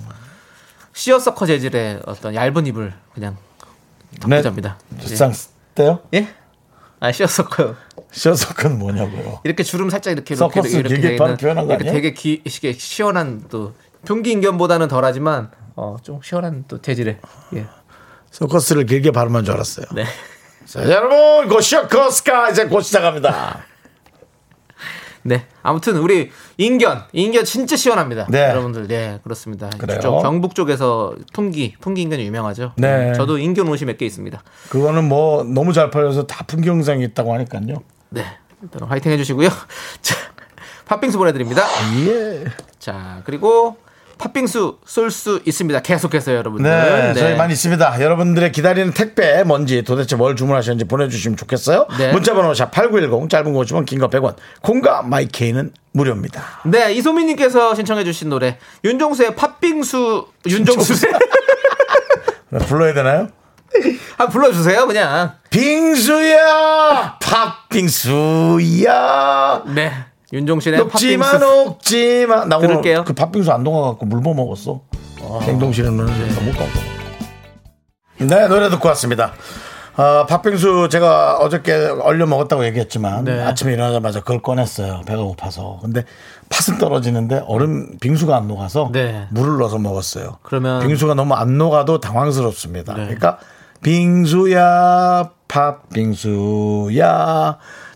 [0.93, 3.35] 시어서커 재질의 어떤 얇은 이불 그냥
[4.21, 4.77] 덮고 잡니다.
[5.01, 5.07] 예.
[5.07, 5.33] 쌍
[5.75, 5.99] 때요?
[6.13, 6.29] 예?
[7.01, 7.75] 아, 시어서커요.
[8.13, 9.39] 시어서큰 뭐냐고요?
[9.43, 11.91] 이렇게 주름 살짝 이렇게 이렇게 이렇게 표현한 거 아니에요?
[11.91, 13.73] 되게 기, 이게 시원한 또
[14.05, 17.17] 평기 인견보다는 덜하지만 어, 좀 시원한 또 재질의
[17.55, 17.65] 예.
[18.31, 19.85] 서커스를 길게 발음한 줄 알았어요.
[19.95, 20.05] 네.
[20.65, 23.63] 자, 여러분, 곧 시어커스가 이제 곧 시작합니다.
[25.25, 25.45] 네.
[25.61, 28.27] 아무튼 우리 인견, 인견 진짜 시원합니다.
[28.29, 28.49] 네.
[28.49, 29.69] 여러분들, 네, 그렇습니다.
[29.77, 29.99] 그래요?
[30.21, 32.73] 경북 쪽에서 풍기, 풍기 인견이 유명하죠.
[32.77, 33.13] 네.
[33.13, 34.43] 저도 인견 옷이 몇 개 있습니다.
[34.69, 37.83] 그거는 뭐 너무 잘 팔려서 다 풍경상이 있다고 하니까요.
[38.13, 38.25] 네.
[38.61, 39.49] 일단 화이팅 해주시고요.
[40.01, 40.15] 자,
[40.85, 41.63] 팥빙수 보내드립니다.
[42.07, 42.45] 예.
[42.79, 43.77] 자, 그리고
[44.19, 45.81] 팥빙수 쏠 수 있습니다.
[45.81, 46.69] 계속해서 여러분들.
[46.71, 48.01] 네, 저희 많이 있습니다.
[48.01, 51.87] 여러분들의 기다리는 택배 뭔지 도대체 뭘 주문하셨는지 보내주시면 좋겠어요.
[51.97, 52.11] 네.
[52.13, 56.61] 문자번호 샵 8910 짧은 거 50원 긴거 100원 콩과 마이케이는 무료입니다.
[56.65, 60.93] 네, 이소민님께서 신청해주신 노래 윤종수의 팥빙수 윤종수
[62.67, 63.27] 불러야 되나요?
[64.17, 65.33] 한 불러주세요 그냥.
[65.49, 67.17] 빙수야
[68.63, 69.63] 팥빙수야.
[69.75, 69.91] 네,
[70.31, 71.45] 윤종신의 녹지마 팥빙수.
[71.45, 73.03] 녹지마 나 오늘 들을게요.
[73.03, 74.81] 그 팥빙수 안 녹아갖고 물버 먹었어.
[75.45, 76.69] 냉동실에 넣는 너못 가고.
[78.19, 79.33] 네 노래 듣고 왔습니다.
[79.95, 83.41] 어, 팥빙수 제가 어저께 얼려 먹었다고 얘기했지만 네.
[83.43, 85.01] 아침에 일어나자마자 그걸 꺼냈어요.
[85.05, 85.77] 배가 고파서.
[85.83, 86.03] 근데
[86.49, 89.27] 팥은 떨어지는데 얼음 빙수가 안 녹아서 네.
[89.29, 90.39] 물을 넣어서 먹었어요.
[90.41, 92.93] 그러면- 빙수가 너무 안 녹아도 당황스럽습니다.
[92.95, 93.01] 네.
[93.03, 93.37] 그러니까
[93.83, 96.89] 빙수야 팥빙수야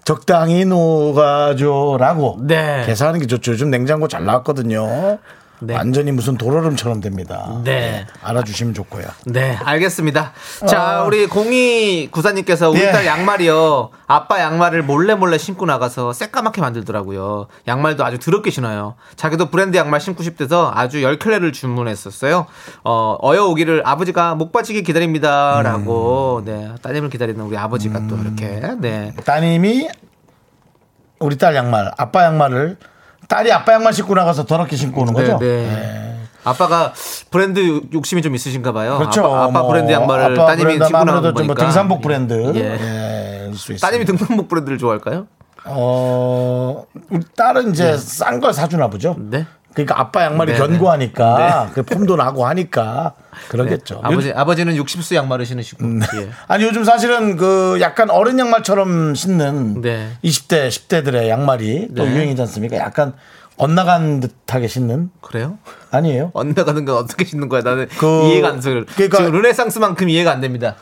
[0.03, 2.83] 적당히 녹아줘라고 네.
[2.85, 3.53] 계산하는 게 좋죠.
[3.53, 5.17] 요즘 냉장고 잘 나왔거든요.
[5.59, 5.75] 네.
[5.75, 7.59] 완전히 무슨 도로름처럼 됩니다.
[7.63, 8.05] 네.
[8.21, 9.05] 알아주시면 좋고요.
[9.25, 10.33] 네, 알겠습니다.
[10.67, 12.91] 자, 우리 공이 구사님께서 우리 예.
[12.91, 13.89] 딸 양말이요.
[14.05, 17.47] 아빠 양말을 몰래 몰래 신고 나가서 새까맣게 만들더라고요.
[17.67, 18.95] 양말도 아주 더럽게 신어요.
[19.15, 22.45] 자기도 브랜드 양말 신고 싶대서 아주 10켤레를 주문했었어요.
[22.83, 25.61] 어, 어여 오기를 아버지가 목 빠지게 기다립니다.
[25.63, 29.13] 라고, 네, 따님을 기다리는 우리 아버지가 또 이렇게, 네.
[29.25, 29.89] 따님이
[31.19, 32.77] 우리 딸 양말, 아빠 양말을
[33.27, 35.37] 딸이 아빠 양말 신고 나가서 더럽게 신고 오는 거죠?
[35.39, 36.17] 네, 네.
[36.43, 36.93] 아빠가
[37.29, 38.97] 브랜드 욕심이 좀 있으신가 봐요.
[38.97, 39.25] 그렇죠.
[39.25, 41.53] 아빠, 아빠 뭐 브랜드 양말을 아빠 따님이 브랜드 신고 나온 아무래도 거니까.
[41.53, 42.53] 좀뭐 등산복 브랜드.
[42.55, 42.61] 예.
[42.61, 43.49] 예.
[43.51, 43.85] 있습니다.
[43.85, 45.27] 따님이 등산복 브랜드를 좋아할까요?
[45.65, 49.15] 어, 우리 딸은 이제 싼 걸 사주나 보죠?
[49.19, 49.45] 네.
[49.77, 53.13] 그러니까 아빠 양말이 네, 견고하니까 그 폼도 나고 하니까
[53.49, 53.99] 그러겠죠.
[54.01, 55.99] 아버지 아버지는 60수 양말을 신으시고 음.
[56.15, 56.29] 예.
[56.47, 60.09] 아니 요즘 사실은 그 약간 어른 양말처럼 신는 네.
[60.23, 62.11] 20대 10대들의 양말이 또 네.
[62.11, 62.77] 유행이지 않습니까?
[62.77, 63.13] 약간
[63.57, 65.59] 엇나간 듯하게 신는 그래요?
[65.91, 66.31] 아니에요?
[66.33, 67.61] 엇나가는 건 어떻게 신는 거야?
[67.61, 68.83] 나는 그- 이해가 안 돼요.
[68.95, 70.75] 그러니까- 지금 르네상스만큼 이해가 안 됩니다.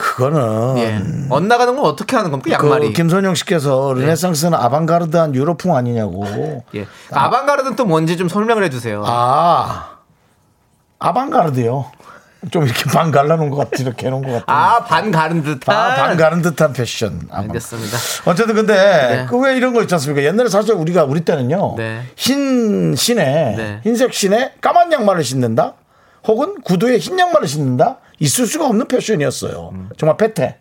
[0.00, 1.02] 그거는 예.
[1.28, 2.56] 엇나가는 건 어떻게 하는 겁니까?
[2.56, 2.92] 그 양말이.
[2.94, 6.64] 김선영 씨께서 르네상스는 아방가르드한 유럽풍 아니냐고.
[6.74, 6.86] 예.
[7.12, 9.04] 아방가르드는 또 뭔지 좀 설명을 해주세요.
[9.06, 9.90] 아
[10.98, 11.84] 아방가르드요.
[12.50, 14.44] 좀 이렇게 반 갈라놓은 것 같이 이렇게 해놓은 것 같아.
[14.46, 15.76] 아, 반 가른 듯한.
[15.76, 17.20] 아, 반 가른 듯한 패션.
[17.30, 17.44] 아방.
[17.44, 17.98] 알겠습니다.
[18.24, 19.26] 어쨌든 근데 네.
[19.28, 20.24] 그왜 이런 거 있지 않습니까?
[20.26, 21.74] 옛날에 사실 우리가 우리 때는요.
[21.76, 22.02] 네.
[22.16, 23.80] 흰 신에 네.
[23.82, 25.74] 흰색 신에 까만 양말을 신는다.
[26.26, 27.98] 혹은 구두에 흰 양말을 신는다.
[28.20, 29.72] 있을 수가 없는 패션이었어요.
[29.98, 30.58] 정말 패태.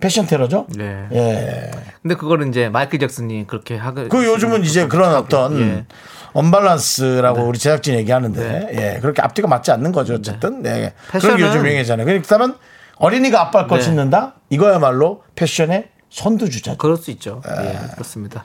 [0.00, 0.66] 패션 테러죠.
[0.70, 0.78] 음.
[0.78, 1.08] 네.
[1.12, 1.70] 예.
[2.02, 4.08] 근데 그거는 이제 마이클 잭슨이 그렇게 하고.
[4.08, 5.86] 그 요즘은 이제 그런 어떤 예.
[6.34, 10.94] 언밸런스라고 우리 제작진 얘기하는데 예 그렇게 앞뒤가 맞지 않는 거죠 어쨌든 네.
[11.10, 12.56] 그런 게 패션은- 요즘 유행이잖아요 그렇다면
[12.96, 13.84] 어린이가 아빠 걸 네.
[13.86, 17.42] 신는다 이거야말로 패션의 선두주자죠 그럴 수 있죠.
[17.48, 18.44] 예, 그렇습니다.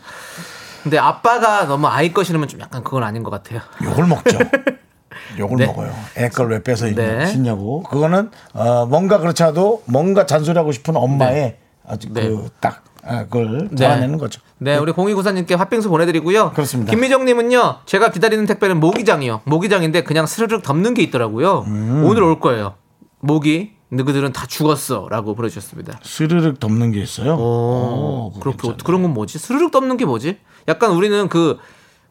[0.81, 3.61] 근데 아빠가 너무 아이 거 신으면 좀 약간 그건 아닌 것 같아요.
[3.83, 4.37] 욕을 먹죠.
[5.37, 5.65] 욕을 네.
[5.65, 5.93] 먹어요.
[6.17, 7.25] 애 걸 왜 빼서 네.
[7.27, 7.83] 신냐고.
[7.83, 11.57] 그거는 어, 뭔가 그렇지 않아도 뭔가 잔소리하고 싶은 엄마의
[11.87, 12.29] 아주 네.
[12.29, 13.75] 그딱 아, 그걸 네.
[13.75, 14.41] 자아내는 거죠.
[14.59, 16.51] 네, 우리 공익구사님께 팥빙수 보내드리고요.
[16.51, 16.91] 그렇습니다.
[16.91, 19.41] 김미정님은요, 제가 기다리는 택배는 모기장이요.
[19.43, 21.65] 모기장인데 그냥 스르륵 덮는 게 있더라고요.
[21.67, 22.05] 음.
[22.05, 22.75] 오늘 올 거예요.
[23.19, 25.07] 모기, 너희들은 다 죽었어.
[25.09, 25.99] 라고 보내주셨습니다.
[26.01, 27.33] 스르륵 덮는 게 있어요.
[27.35, 28.77] 오, 그거 그렇게, 괜찮네.
[28.85, 29.37] 그런 건 뭐지?
[29.37, 30.37] 스르륵 덮는 게 뭐지?
[30.69, 31.57] 약간 우리는 그,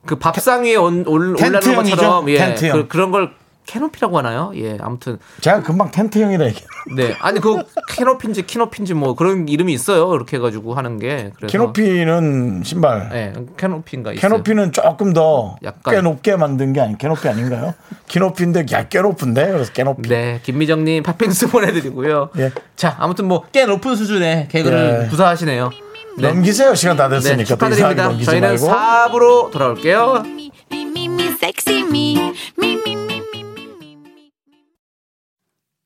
[0.07, 1.61] 그 밥상 위에 올, 올, 올라는?
[1.61, 2.37] 것처럼, 예.
[2.39, 2.77] 텐트형.
[2.77, 3.31] 그, 그런 걸
[3.65, 4.51] 캐노피라고 하나요?
[4.57, 5.19] 예, 아무튼.
[5.41, 6.65] 제가 금방 텐트형이라 얘기.
[6.97, 7.15] 네.
[7.21, 10.09] 아니, 그 캐노피인지 키노피인지 뭐 그런 이름이 있어요.
[10.09, 11.31] 그렇게 해가지고 하는 게.
[11.37, 11.53] 그래서.
[11.53, 13.09] 캐노피는 신발.
[13.13, 14.21] 예, 캐노피인가 있어요.
[14.21, 16.03] 캐노피는 조금 더꽤 약간.
[16.03, 17.73] 높게 만든 게 아니 캐노피 아닌가요?
[18.09, 20.09] 키노피인데 야, 꽤 높은데 그래서 캐노피.
[20.09, 22.31] 네, 김미정님 팥빙수 보내드리고요.
[22.39, 22.51] 예.
[22.75, 25.09] 자, 아무튼 뭐 꽤 높은 수준의 개그를 예.
[25.09, 25.71] 구사하시네요.
[26.19, 28.25] 네, 넘기세요 시간 다네 됐으니까 또 이상하게 축하드립니다.
[28.25, 28.67] 저희는 말고.
[28.69, 30.23] 4부로 돌아올게요.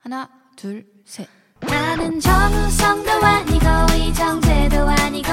[0.03, 1.27] 하나, 둘, 셋.
[1.61, 3.67] 나는 정우성도 아니고
[3.97, 5.33] 이정재도 아니고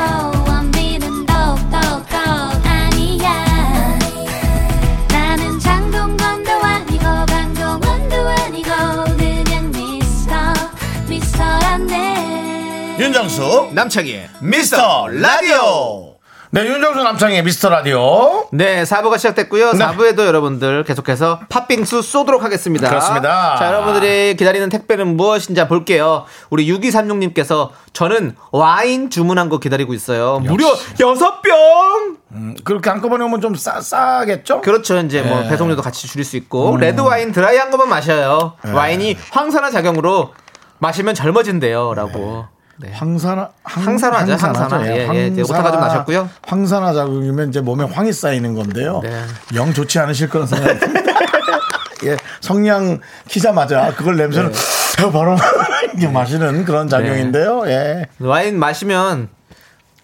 [13.23, 16.15] 윤정수 남창희의 미스터 라디오.
[16.51, 18.49] 네, 윤정수 남창의 미스터 라디오.
[18.51, 19.71] 네, 4부가 시작됐고요.
[19.71, 19.79] 네.
[19.79, 22.89] 4부에도 여러분들 계속해서 팥빙수 쏘도록 하겠습니다.
[22.89, 23.55] 그렇습니다.
[23.57, 26.25] 자, 여러분들이 기다리는 택배는 무엇인지 볼게요.
[26.49, 30.39] 우리 6236님께서 저는 와인 주문한 거 기다리고 있어요.
[30.39, 32.17] 무려 6병!
[32.33, 34.59] 음, 그렇게 한꺼번에 오면 좀 싸, 싸겠죠?
[34.61, 34.97] 그렇죠.
[34.99, 35.49] 이제 뭐 네.
[35.49, 38.57] 배송료도 같이 줄일 수 있고 레드 와인 드라이 한 것만 마셔요.
[38.65, 38.71] 네.
[38.71, 40.33] 와인이 황산화 작용으로
[40.79, 42.47] 마시면 젊어진대요 라고.
[42.83, 42.91] 네.
[42.91, 44.59] 황산화 황- 항산화죠, 항산화죠.
[44.75, 44.87] 항산화.
[44.87, 46.29] 예, 예, 이제 오타가 좀 나셨고요.
[46.45, 48.99] 황산화 자극이면 이제 몸에 황이 쌓이는 건데요.
[49.01, 49.23] 네.
[49.55, 50.87] 영 좋지 않으실 거는 생각합니다.
[52.03, 55.11] 예, 성냥 키자마자 그걸 냄새를 네.
[55.13, 55.37] 바로
[55.93, 57.63] 이렇게 마시는 그런 작용인데요.
[57.67, 58.05] 예.
[58.19, 59.29] 와인 마시면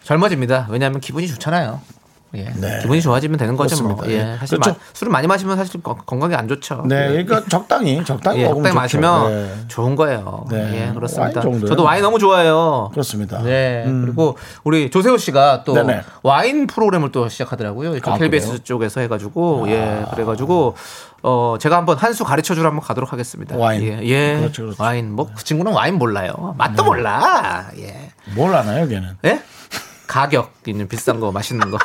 [0.03, 0.67] 젊어집니다.
[0.69, 1.81] 왜냐하면 기분이 좋잖아요.
[2.35, 2.43] 예.
[2.55, 2.79] 네.
[2.81, 3.81] 기분이 좋아지면 되는 거죠.
[3.83, 3.95] 뭐.
[3.95, 4.29] 그렇습니다.
[4.29, 4.33] 예.
[4.33, 4.37] 예.
[4.37, 4.77] 사실 그렇죠.
[4.77, 6.83] 마- 술을 많이 마시면 사실 건- 건강에 안 좋죠.
[6.85, 7.23] 네, 예.
[7.23, 8.75] 그러니까 적당히 적당히 예, 적당히.
[8.75, 9.53] 마시면 네.
[9.67, 10.45] 좋은 거예요.
[10.51, 10.89] 네.
[10.89, 11.41] 예, 그렇습니다.
[11.43, 11.65] 와인?
[11.65, 12.89] 저도 와인 너무 좋아해요.
[12.91, 13.41] 그렇습니다.
[13.41, 13.83] 네.
[13.87, 14.03] 음.
[14.05, 16.01] 그리고 우리 조세호 씨가 또 네네.
[16.21, 17.95] 와인 프로그램을 또 시작하더라고요.
[18.03, 18.59] 아, KBS 그래요?
[18.63, 20.75] 쪽에서 해가지고 예, 그래가지고
[21.23, 23.57] 어 제가 한번 한 수 가르쳐 주러 한번 가도록 하겠습니다.
[23.57, 23.81] 와인.
[23.83, 24.37] 예, 예.
[24.39, 24.81] 그렇죠, 그렇죠.
[24.83, 26.53] 와인 뭐 그 친구는 와인 몰라요.
[26.57, 27.65] 맛도 몰라.
[27.79, 28.11] 예.
[28.35, 29.17] 뭘 아나요, 걔는?
[29.25, 29.41] 예?
[30.07, 31.77] 가격 있는 비싼 거 맛있는 거.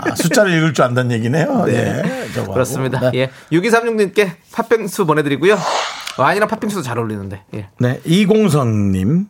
[0.00, 1.64] 아, 숫자를 읽을 줄 안다는 얘기네요.
[1.68, 2.02] 예,
[2.34, 2.52] 저거하고.
[2.52, 3.10] 그렇습니다.
[3.10, 3.18] 네.
[3.18, 3.30] 예.
[3.56, 5.56] 6236님께 팥빙수 보내드리고요.
[6.18, 7.42] 와인이랑 팥빙수도 잘 어울리는데.
[7.54, 7.68] 예.
[7.78, 9.28] 네, 이공성님.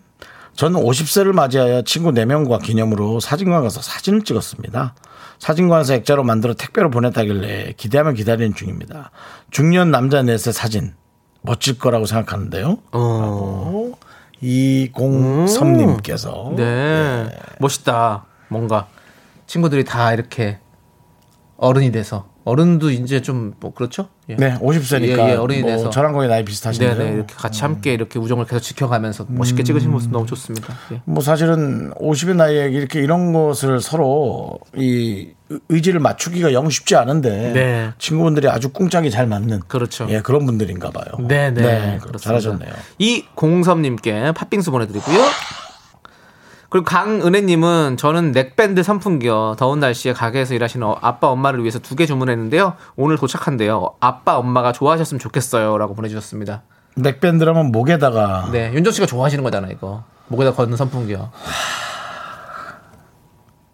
[0.54, 4.94] 저는 50세를 맞이하여 친구 4명과 기념으로 사진관 가서 사진을 찍었습니다.
[5.38, 9.10] 사진관에서 액자로 만들어 택배로 보냈다길래 기대하면 기다리는 중입니다.
[9.50, 10.94] 중년 남자 넷의 사진.
[11.40, 12.78] 멋질 거라고 생각하는데요.
[12.92, 13.92] 어.
[14.40, 16.52] 이공섬님께서.
[16.56, 17.28] 네.
[17.58, 18.24] 멋있다.
[18.48, 18.86] 뭔가
[19.52, 20.58] 친구들이 다 이렇게
[21.58, 24.08] 어른이 돼서 어른도 이제 좀 뭐 그렇죠?
[24.30, 24.34] 예.
[24.36, 25.18] 네, 50세니까.
[25.28, 25.90] 예, 예, 어른이 뭐 돼서.
[25.90, 26.96] 저랑 거의 나이 비슷하신데요.
[26.98, 30.74] 네네 이렇게 같이 함께 이렇게 우정을 계속 지켜가면서 멋있게 찍으신 모습 너무 좋습니다.
[30.92, 31.02] 예.
[31.04, 37.52] 뭐 사실은 50의 나이에 이렇게 이런 것을 서로 이 의- 의지를 맞추기가 영 쉽지 않은데
[37.52, 37.90] 네.
[37.98, 40.06] 친구분들이 아주 꿍짝이 잘 맞는 그렇죠.
[40.08, 41.04] 예, 그런 분들인가 봐요.
[41.28, 41.98] 네네.
[42.02, 42.72] 그렇- 잘하셨네요.
[42.98, 45.18] 이 공섭님께 팥빙수 보내 드리고요.
[46.72, 49.56] 그리고 강은혜님은 저는 넥밴드 선풍기요.
[49.58, 52.76] 더운 날씨에 가게에서 일하시는 어- 아빠 엄마를 위해서 두 개 주문했는데요.
[52.96, 53.94] 오늘 도착한대요.
[54.00, 56.62] 아빠 엄마가 좋아하셨으면 좋겠어요라고 보내주셨습니다.
[56.96, 60.04] 넥밴드라면 목에다가 네, 윤정 씨가 좋아하시는 거잖아 이거.
[60.28, 61.30] 목에다 걷는 선풍기요.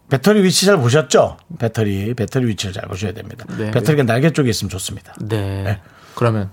[0.09, 1.37] 배터리 위치 잘 보셨죠?
[1.57, 3.45] 배터리 배터리 위치를 잘 보셔야 됩니다.
[3.57, 3.71] 네.
[3.71, 5.13] 배터리가 날개 쪽에 있으면 좋습니다.
[5.21, 5.79] 네.
[6.15, 6.51] 그러면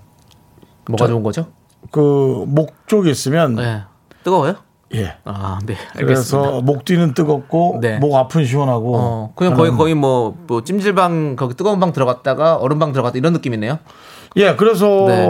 [0.87, 1.51] 뭐가 좋은 거죠?
[1.91, 3.83] 그 목 쪽에 있으면 네.
[4.23, 4.55] 뜨거워요?
[4.95, 5.15] 예.
[5.25, 5.75] 아, 네.
[5.95, 6.05] 알겠습니다.
[6.05, 7.97] 그래서 목 뒤는 뜨겁고 네.
[7.99, 12.93] 목 앞은 시원하고 어, 그냥 거의 거의 뭐, 뭐 찜질방 거기 뜨거운 방 들어갔다가 얼음방
[12.93, 13.79] 들어갔다 이런 느낌이네요.
[14.37, 15.27] 예, 그래서 네.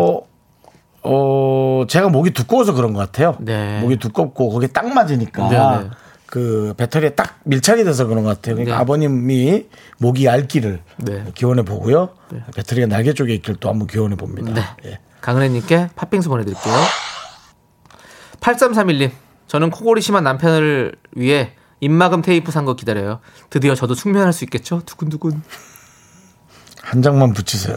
[1.03, 3.35] 어 제가 목이 두꺼워서 그런 것 같아요.
[3.39, 3.79] 네.
[3.81, 5.89] 목이 두껍고 거기에 딱 맞으니까 네, 네.
[6.25, 8.55] 그 배터리에 딱 밀착이 돼서 그런 것 같아요.
[8.55, 8.81] 그러니까 네.
[8.81, 9.65] 아버님이
[9.99, 11.23] 목이 얇기를 네.
[11.33, 12.09] 기원해 보고요.
[12.55, 14.17] 배터리가 날개 쪽에 있기를 또 한번 기원해 네.
[14.17, 14.77] 봅니다.
[14.85, 14.99] 예.
[15.21, 16.73] 강은혜님께 팥빙수 보내드릴게요.
[18.41, 19.11] 8331님,
[19.47, 23.19] 저는 코골이 심한 남편을 위해 입막음 테이프 산 거 기다려요.
[23.49, 24.81] 드디어 저도 숙면할 수 있겠죠?
[24.85, 25.41] 두근두근.
[26.81, 27.75] 한 장만 붙이세요.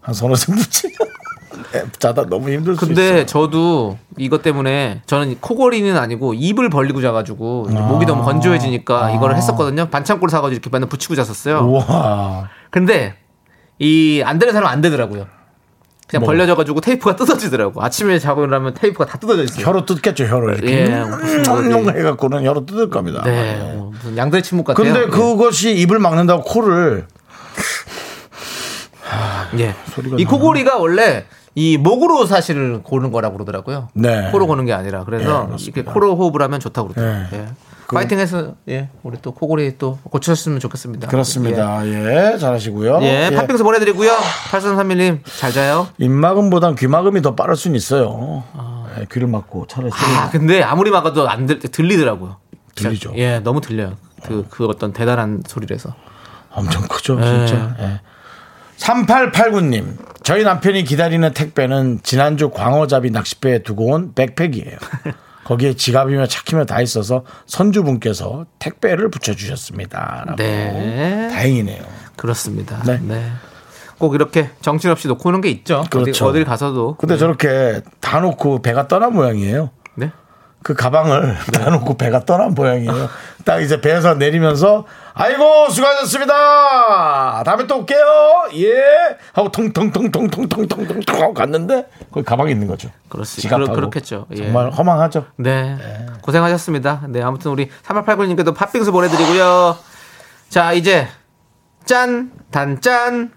[0.00, 0.96] 한 서너 장 붙이면
[1.74, 3.26] 예, 자다 너무 힘들 수 근데 있어요.
[3.26, 9.88] 저도 이것 때문에 저는 코골이는 아니고 입을 벌리고 자가지고 이제 목이 너무 건조해지니까 이거를 했었거든요.
[9.88, 11.58] 반창고를 사가지고 이렇게 맨날 붙이고 잤었어요.
[11.68, 12.48] 우와.
[12.70, 13.16] 근데
[13.78, 15.26] 이 안 되는 사람은 안 되더라고요.
[16.12, 16.26] 그냥 뭐?
[16.26, 17.82] 벌려져 가지고 테이프가 뜯어지더라고.
[17.82, 19.66] 아침에 자고 일어나면 테이프가 다 뜯어져 있어요.
[19.66, 20.82] 혀로 뜯겠죠, 혀로 이렇게.
[20.82, 21.10] 예, 음,
[21.42, 21.68] 거지.
[21.68, 23.22] 음, 해갖고는 혀로 뜯을 겁니다.
[23.24, 23.72] 네, 예.
[23.72, 24.92] 뭐 무슨 양들의 침묵 같아요.
[24.92, 27.06] 근데 그것이 입을 막는다고 코를
[29.58, 29.74] 예.
[29.94, 30.24] 소리가 이.
[30.26, 33.88] 코골이가 원래 이 목으로 사실 고는 거라고 그러더라고요.
[33.94, 34.28] 네.
[34.32, 35.80] 코로 고는 게 아니라 예, 그래서 그렇습니다.
[35.80, 37.28] 이렇게 코로 호흡을 하면 좋다고 그러더라고요.
[37.32, 37.46] 예.
[37.92, 37.94] 예.
[37.94, 41.08] 파이팅해서 예 우리 또 코골이 또 고치셨으면 좋겠습니다.
[41.08, 41.86] 그렇습니다.
[41.86, 43.00] 예, 잘하시고요.
[43.02, 44.10] 예, 예 팥빙수 보내드리고요.
[44.50, 45.88] 8331님 잘 자요.
[45.98, 48.44] 입막음보단 귀막음이 더 빠를 수는 있어요.
[48.98, 52.36] 예, 귀를 막고 소리 아 근데 아무리 막아도 안 들, 들리더라고요.
[52.74, 53.12] 들리죠.
[53.16, 53.96] 예, 너무 들려요.
[54.24, 55.94] 그, 그 어떤 대단한 소리라서.
[56.50, 57.46] 엄청 크죠, 예.
[57.46, 57.76] 진짜.
[57.80, 58.00] 예.
[58.76, 64.76] 3889님, 저희 남편이 기다리는 택배는 지난주 광어잡이 낚싯배에 두고 온 백팩이에요.
[65.44, 70.34] 거기에 지갑이며 차키며 다 있어서 선주분께서 택배를 붙여주셨습니다.
[70.36, 71.28] 네.
[71.32, 71.82] 다행이네요.
[72.16, 72.82] 그렇습니다.
[72.84, 72.98] 네.
[73.02, 73.32] 네.
[73.98, 75.84] 꼭 이렇게 정신없이 놓고 오는 게 있죠.
[75.90, 76.10] 그렇죠.
[76.10, 76.96] 어디, 어딜 가서도.
[76.96, 79.70] 근데 저렇게 다 놓고 배가 떠난 모양이에요.
[79.94, 80.10] 네.
[80.62, 83.08] 그 가방을 다 놓고 배가 떠난 모양이에요.
[83.44, 84.84] 딱 이제 배에서 내리면서
[85.14, 87.42] 아이고 수고하셨습니다.
[87.44, 87.98] 다음에 또 올게요.
[88.54, 89.16] 예.
[89.32, 92.90] 하고 통통통통통통통통 갔는데 거기 가방이 있는 거죠.
[93.08, 93.40] 그렇지.
[93.42, 93.66] 지갑하고.
[93.72, 94.26] 그렇- 그렇겠죠.
[94.32, 94.36] 예.
[94.36, 95.26] 정말 허망하죠.
[95.36, 95.76] 네.
[96.22, 97.02] 고생하셨습니다.
[97.08, 97.22] 네.
[97.22, 99.76] 아무튼 우리 3889님께도 팥빙수 보내드리고요.
[100.48, 101.08] 자, 이제
[101.84, 103.32] 짠, 단짠,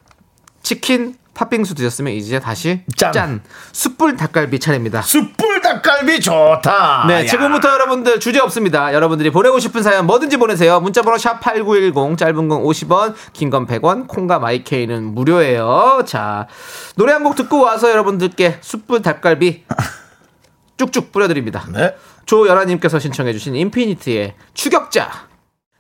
[0.62, 3.12] 치킨, 팥빙수 드셨으면 이제 다시 짠.
[3.12, 3.44] 짠.
[3.74, 5.02] 숯불 닭갈비 차례입니다.
[5.02, 7.06] 숯불 닭갈비 좋다.
[7.08, 7.26] 네, 야.
[7.26, 8.94] 지금부터 여러분들 주제 없습니다.
[8.94, 10.80] 여러분들이 보내고 싶은 사연 뭐든지 보내세요.
[10.80, 16.04] 문자번호 샵 8910, 짧은 건 50원, 긴 건 100원, 콩과 마이케이는 무료예요.
[16.06, 16.48] 자,
[16.96, 19.64] 노래 한 곡 듣고 와서 여러분들께 숯불 닭갈비
[20.78, 21.66] 쭉쭉 뿌려드립니다.
[21.74, 21.96] 네.
[22.26, 25.10] 조연아님께서 신청해주신 인피니트의 추격자.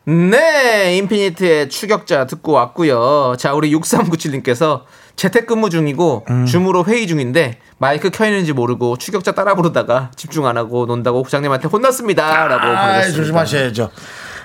[0.05, 3.35] 네, 인피니트의 추격자 듣고 왔고요.
[3.37, 4.83] 자, 우리 6397님께서
[5.15, 6.45] 재택근무 중이고 음.
[6.45, 11.67] 줌으로 회의 중인데 마이크 켜 있는지 모르고 추격자 따라 부르다가 집중 안 하고 논다고 부장님한테
[11.67, 13.15] 혼났습니다라고 아, 보내셨습니다.
[13.15, 13.89] 조심하셔야죠.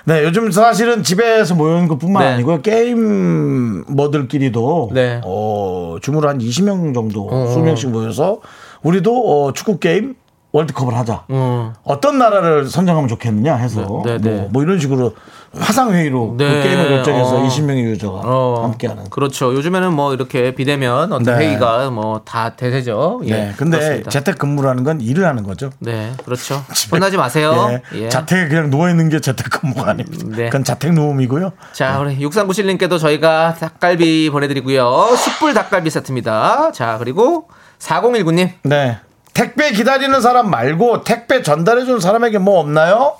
[0.05, 2.29] 네, 요즘 사실은 집에서 모이는 것뿐만 네.
[2.33, 2.61] 아니고요.
[2.61, 5.21] 게임 머들끼리도 네.
[5.23, 7.55] 어, 줌으로 한 20명 정도, 어.
[7.55, 8.39] 20명씩 모여서
[8.81, 10.15] 우리도 어, 축구 게임
[10.53, 11.25] 월드컵을 하자.
[11.29, 11.73] 음.
[11.83, 14.37] 어떤 나라를 선정하면 좋겠느냐 해서 네, 네, 네.
[14.37, 15.13] 뭐, 뭐 이런 식으로
[15.53, 16.45] 화상 회의로 네.
[16.47, 17.47] 그 게임을 결정해서 어.
[17.47, 19.09] 20명의 유저가 어, 함께하는.
[19.09, 19.53] 그렇죠.
[19.53, 21.47] 요즘에는 뭐 이렇게 비대면 어떤 네.
[21.47, 23.21] 회의가 뭐 다 대세죠.
[23.25, 23.31] 예.
[23.31, 24.09] 네, 근데 그렇습니다.
[24.11, 25.71] 재택 근무라는 건 일을 하는 거죠.
[25.79, 26.63] 네, 그렇죠.
[26.91, 27.79] 혼나지 마세요.
[27.93, 28.03] 예.
[28.03, 28.09] 예.
[28.09, 30.25] 자택에 그냥 누워 있는 게 재택 근무가 아닙니다.
[30.29, 30.45] 네.
[30.45, 31.51] 그건 자택 누움이고요.
[31.73, 35.15] 자, 우리 6397님께도 저희가 닭갈비 보내드리고요.
[35.17, 36.71] 숯불 닭갈비 세트입니다.
[36.71, 37.49] 자, 그리고
[37.79, 38.51] 4019님.
[38.63, 38.99] 네.
[39.33, 43.15] 택배 기다리는 사람 말고 택배 전달해 준 사람에게 뭐 없나요?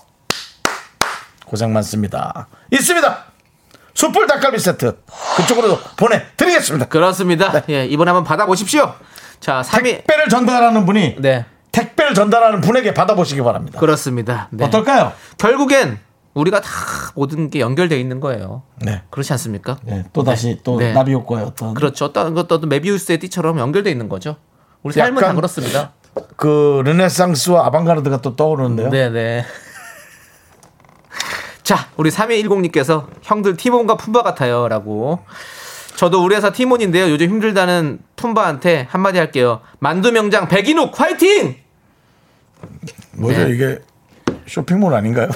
[1.52, 2.48] 고생 많습니다.
[2.72, 3.26] 있습니다.
[3.94, 5.00] 숯불 닭갈비 세트
[5.36, 6.86] 그쪽으로 보내드리겠습니다.
[6.88, 7.62] 그렇습니다.
[7.68, 8.94] 예, 이번에 한번 받아보십시오.
[9.42, 9.84] 자, 3위.
[9.84, 11.44] 택배를 전달하는 분이 네,
[11.74, 13.78] 택배를 전달하는 분에게 받아보시기 바랍니다.
[13.82, 14.48] 그렇습니다.
[14.52, 14.64] 네.
[14.64, 15.12] 어떨까요?
[15.38, 16.00] 결국엔
[16.36, 16.70] 우리가 다
[17.16, 18.64] 모든 게 연결돼 있는 거예요.
[18.80, 19.02] 네.
[19.10, 19.78] 그렇지 않습니까?
[19.84, 20.94] 네, 또 다시 또 네.
[20.94, 22.06] 나비 효과의 어떤 그렇죠.
[22.06, 24.38] 어떤 것도 메비우스의 띠처럼 연결돼 있는 거죠.
[24.84, 25.92] 우리 삶은 다 그렇습니다.
[26.38, 28.90] 그 르네상스와 아방가르드가 또 떠오르는데요.
[28.90, 29.46] 네 네.
[31.72, 34.68] 자, 우리 3210님께서 형들 티몬과 푼바 같아요.
[34.68, 35.20] 라고.
[35.96, 37.10] 저도 우리 회사 티몬인데요.
[37.10, 39.62] 요즘 힘들다는 푼바한테 한마디 할게요.
[39.80, 41.56] 만두 명장 백인욱 화이팅!
[43.14, 43.54] 뭐죠 네.
[43.54, 43.80] 이게
[44.48, 45.30] 쇼핑몰 아닌가요?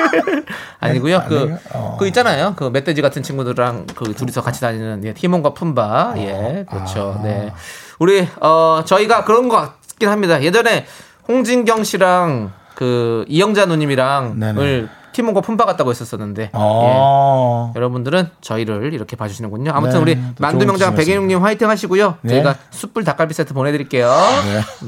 [0.80, 1.24] 아니고요.
[1.28, 1.58] 그, 아니에요?
[1.74, 1.96] 어.
[2.00, 2.54] 그 있잖아요.
[2.56, 6.14] 그 멧돼지 같은 친구들랑 그 둘이서 같이 다니는 예, 티몬과 푼바.
[6.16, 7.16] 예, 그렇죠.
[7.18, 7.22] 아.
[7.22, 7.52] 네.
[7.98, 10.42] 우리, 어, 저희가 그런 것 같긴 합니다.
[10.42, 10.86] 예전에
[11.28, 14.62] 홍진경 씨랑 그 이영자 누님이랑 네네.
[14.62, 16.42] 을 티몬과 푼바 같다고 했었었는데.
[16.44, 16.50] 예.
[16.54, 17.72] 어.
[17.76, 19.70] 여러분들은 저희를 이렇게 봐주시는군요.
[19.72, 22.16] 아무튼 네, 우리 또 만두 명장 좋은 백인웅님 화이팅 하시고요.
[22.22, 22.34] 네.
[22.34, 24.10] 저희가 숯불 닭갈비 세트 보내드릴게요.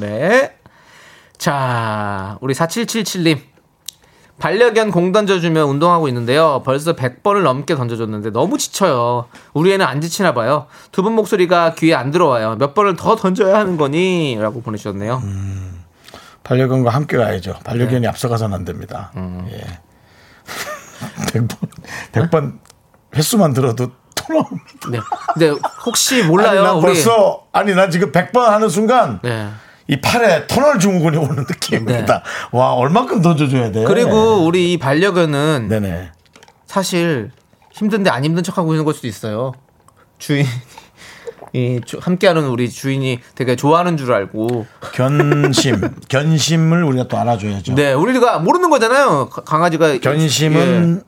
[0.00, 0.54] 네.
[1.36, 3.38] 자, 우리 4777님.
[4.38, 6.62] 반려견 공 던져주면 운동하고 있는데요.
[6.64, 9.26] 벌써 100번을 넘게 던져줬는데 너무 지쳐요.
[9.52, 10.66] 우리 애는 안 지치나 봐요.
[10.90, 12.56] 두 분 목소리가 귀에 안 들어와요.
[12.58, 14.36] 몇 번을 더 던져야 하는 거니?
[14.40, 15.20] 라고 보내주셨네요.
[15.22, 15.82] 음.
[16.42, 17.54] 반려견과 함께 가야죠.
[17.62, 18.08] 반려견이 네.
[18.08, 19.12] 앞서가서는 안 됩니다.
[19.16, 19.46] 음.
[19.52, 19.60] 예.
[21.26, 21.68] 100번,
[22.12, 22.58] 100번
[23.14, 24.88] 횟수만 들어도 토 나옵니다.
[24.90, 24.98] 네.
[25.34, 26.50] 근데 혹시 몰라요.
[26.50, 26.82] 아니, 난 우리.
[26.82, 29.48] 벌써, 아니, 난 지금 100번 하는 순간 네.
[29.88, 32.22] 이 팔에 터널 증후군이 오는 느낌입니다.
[32.52, 33.84] 와, 얼만큼 던져줘야 돼.
[33.84, 36.12] 그리고 우리 이 반려견은 네네.
[36.66, 37.30] 사실
[37.72, 39.52] 힘든데 안 힘든 척하고 있는 걸 수도 있어요.
[40.18, 40.46] 주인
[41.54, 47.74] 이 주- 함께하는 우리 주인이 되게 좋아하는 줄 알고 견심, 견심을 우리가 또 알아줘야죠.
[47.74, 51.02] 네 우리가 모르는 거잖아요 가- 강아지가 견심은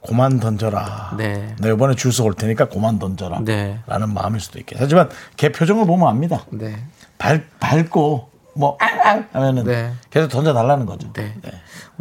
[0.00, 1.12] 고만 던져라.
[1.18, 1.54] 네.
[1.60, 3.40] 내 이번에 줄서올 테니까 고만 던져라.
[3.44, 3.80] 네.
[3.86, 6.46] 라는 마음일 수도 있겠 하지만 걔 표정을 보면 압니다.
[6.54, 6.56] 예.
[6.56, 6.84] 네.
[7.18, 9.92] 발, 밟고 뭐 앙앙 하면은 네.
[10.08, 11.12] 계속 던져 달라는 거죠.
[11.12, 11.34] 네.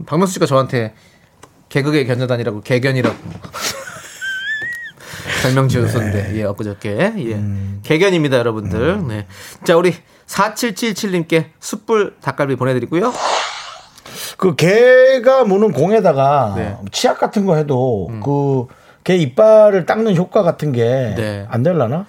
[0.06, 0.94] 박명수 씨가 저한테
[1.68, 3.18] 개그계 견자단이라고 개견이라고
[5.42, 7.44] 별명 지었었는데 예 엊그저께 예
[7.84, 9.94] 개견입니다 여러분들 네자 우리
[10.28, 13.14] 4777님께 숯불 닭갈비 보내드리고요
[14.38, 16.78] 그 개가 무는 공에다가 네.
[16.92, 21.46] 치약 같은 거 해도 그개 이빨을 닦는 효과 같은 게 네.
[21.50, 22.06] 안 될라나?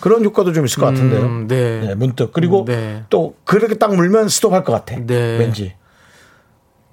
[0.00, 1.22] 그런 효과도 좀 있을 것 같은데요.
[1.22, 1.80] 음, 네.
[1.80, 3.04] 네, 문득 그리고 네.
[3.10, 4.96] 또 그렇게 딱 물면 스톱할 것 같아.
[4.98, 5.38] 네.
[5.38, 5.74] 왠지.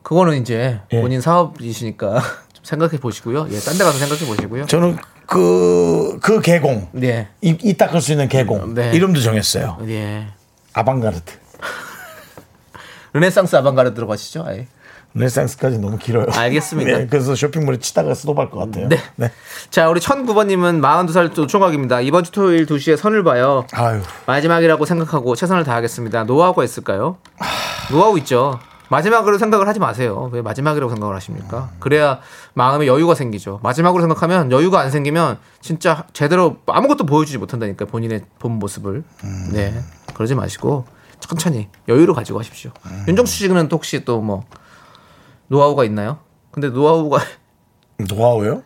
[0.04, 1.02] 그거는 이제 예.
[1.02, 3.48] 본인 사업이시니까 좀 생각해 보시고요.
[3.50, 4.66] 예, 딴 데 가서 생각해 보시고요.
[4.66, 6.88] 저는 그, 그 개공.
[6.92, 7.30] 네.
[7.42, 8.74] 이, 이 닦을 수 있는 개공.
[8.74, 8.92] 네.
[8.94, 9.78] 이름도 정했어요.
[9.88, 10.28] 예.
[10.74, 11.32] 아방가르드.
[13.14, 14.44] 르네상스 아방가르 들어가시죠?
[14.46, 14.68] 아예.
[15.14, 16.26] 르네상스까지 너무 길어요.
[16.30, 16.98] 알겠습니다.
[16.98, 18.90] 네, 그래서 쇼핑몰에 치다가 스톱할 것 같아요.
[18.90, 19.32] 네.
[19.72, 22.02] 자, 우리 1009번님은 42살 또 총각입니다.
[22.02, 23.66] 이번 주 토요일 2시에 선을 봐요.
[23.72, 24.02] 아유.
[24.28, 26.26] 마지막이라고 생각하고 최선을 다하겠습니다.
[26.26, 27.18] 노하우가 있을까요?
[27.90, 28.60] 노하우 있죠.
[28.90, 30.30] 마지막으로 생각을 하지 마세요.
[30.32, 31.72] 왜 마지막이라고 생각을 하십니까?
[31.80, 32.20] 그래야
[32.54, 33.60] 마음에 여유가 생기죠.
[33.64, 39.04] 마지막으로 생각하면 여유가 안 생기면 진짜 제대로 아무것도 보여주지 못한다니까 본인의 본 모습을.
[39.52, 39.82] 네.
[40.14, 40.86] 그러지 마시고
[41.20, 42.72] 천천히 여유를 가지고 하십시오.
[43.08, 44.44] 윤정수 씨는 또 혹시 또 뭐
[45.48, 46.20] 노하우가 있나요?
[46.52, 47.20] 근데 노하우가
[48.10, 48.64] 노하우요?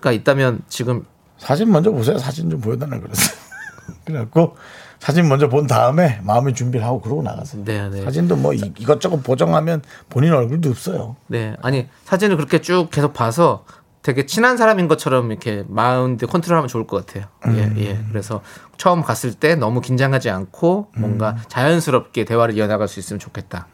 [0.00, 1.04] 가 있다면 지금
[1.38, 2.18] 사진 먼저 보세요.
[2.18, 3.36] 사진 좀 보여달라 그랬어요.
[4.04, 4.56] 그래갖고
[5.00, 7.64] 사진 먼저 본 다음에 마음의 준비를 하고 그러고 나가세요.
[7.64, 8.02] 네, 네.
[8.02, 11.16] 사진도 뭐 이- 이것저것 보정하면 본인 얼굴도 없어요.
[11.28, 13.64] 네, 아니 사진을 그렇게 쭉 계속 봐서
[14.02, 17.26] 되게 친한 사람인 것처럼 이렇게 마운드 컨트롤하면 좋을 것 같아요.
[17.46, 17.74] 음.
[17.78, 18.00] 예, 예.
[18.10, 18.40] 그래서
[18.76, 21.36] 처음 갔을 때 너무 긴장하지 않고 뭔가 음.
[21.48, 23.66] 자연스럽게 대화를 이어나갈 수 있으면 좋겠다.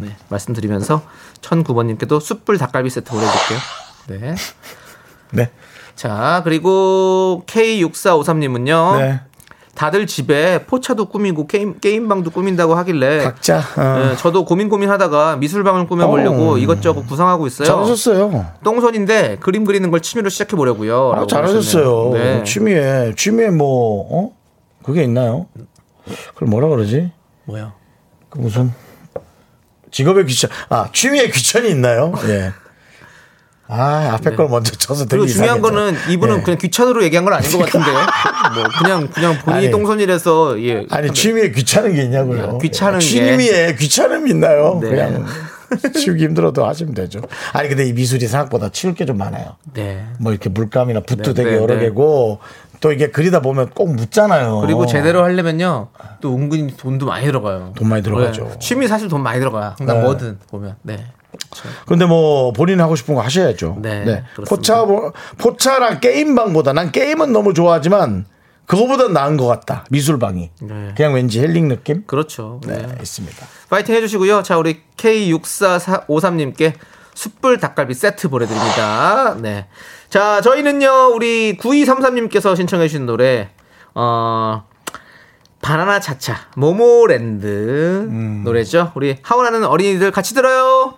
[0.00, 1.02] 네, 말씀드리면서
[1.40, 3.58] 1009번님께도 숯불 닭갈비 세트 보내드릴게요.
[4.08, 4.34] 네.
[5.32, 5.50] 네.
[5.94, 8.98] 자, 그리고 K6453님은요.
[8.98, 9.20] 네.
[9.78, 13.98] 다들 집에 포차도 꾸미고 게임 게임방도 꾸민다고 하길래 각자 어.
[13.98, 16.58] 네, 저도 고민 고민하다가 미술방을 꾸며보려고 어.
[16.58, 17.68] 이것저것 구상하고 있어요.
[17.68, 18.54] 잘하셨어요.
[18.64, 21.12] 똥손인데 그림 그리는 걸 취미로 시작해 보려고요.
[21.14, 22.10] 아, 잘하셨어요.
[22.12, 22.42] 네.
[22.42, 24.32] 취미에 취미에 뭐 어?
[24.82, 25.46] 그게 있나요?
[26.34, 27.12] 그걸 뭐라 그러지?
[27.44, 27.72] 뭐요?
[28.30, 28.72] 그 무슨
[29.92, 32.12] 직업의 귀천 아 취미의 귀천이 있나요?
[32.26, 32.50] 예.
[33.68, 35.08] 아 앞에 걸 먼저 쳐서 되게 네.
[35.10, 35.62] 그리고 중요한 이상했죠.
[35.76, 36.42] 거는 이분은 예.
[36.42, 39.70] 그냥 귀찮으로 얘기한 건 아닌 것 같은데 뭐 그냥 그냥 본인이 아니.
[39.70, 40.86] 똥손이라서 예.
[40.90, 42.42] 아니 취미에 귀찮은 게 있냐고요.
[42.54, 43.04] 야, 귀찮은 게.
[43.04, 44.78] 취미에 귀찮음이 있나요?
[44.82, 44.88] 네.
[44.90, 45.26] 그냥
[45.94, 47.20] 치우기 힘들어도 하시면 되죠.
[47.52, 49.56] 아니 근데 이 미술이 생각보다 치울 게 좀 많아요.
[49.74, 50.02] 네.
[50.18, 51.80] 뭐 이렇게 물감이나 붓도 네, 되게 네, 여러 네.
[51.80, 52.38] 개고
[52.80, 54.60] 또 이게 그리다 보면 꼭 묻잖아요.
[54.60, 55.88] 그리고 제대로 하려면요
[56.22, 57.72] 또 은근히 돈도 많이 들어가요.
[57.76, 58.44] 돈 많이 들어가죠.
[58.44, 58.58] 네.
[58.60, 59.74] 취미 사실 돈 많이 들어가요.
[59.78, 60.02] 항상 네.
[60.04, 61.04] 뭐든 보면 네.
[61.86, 63.78] 근데 뭐 본인 하고 싶은 거 하셔야죠.
[63.80, 64.44] 네, 그렇습니다.
[64.48, 68.26] 포차 뭐- 포차랑 게임방보다 난 게임은 너무 좋아하지만
[68.66, 69.84] 그거보다 나은 것 같다.
[69.90, 70.50] 미술방이.
[70.62, 70.92] 네.
[70.96, 72.04] 그냥 왠지 힐링 느낌?
[72.06, 72.60] 그렇죠.
[72.66, 72.98] 네, 네.
[73.00, 73.46] 있습니다.
[73.70, 74.42] 파이팅 해주시고요.
[74.42, 76.74] 자 우리 K6453님께
[77.14, 79.34] 숯불 닭갈비 세트 보내드립니다.
[79.40, 79.66] 네.
[80.10, 83.50] 자 저희는요 우리 9233님께서 신청해주신 노래
[83.94, 84.64] 어.
[85.60, 88.08] 바나나 차차 모모랜드
[88.44, 88.92] 노래죠.
[88.94, 90.94] 우리 하원하는 어린이들 같이 들어요.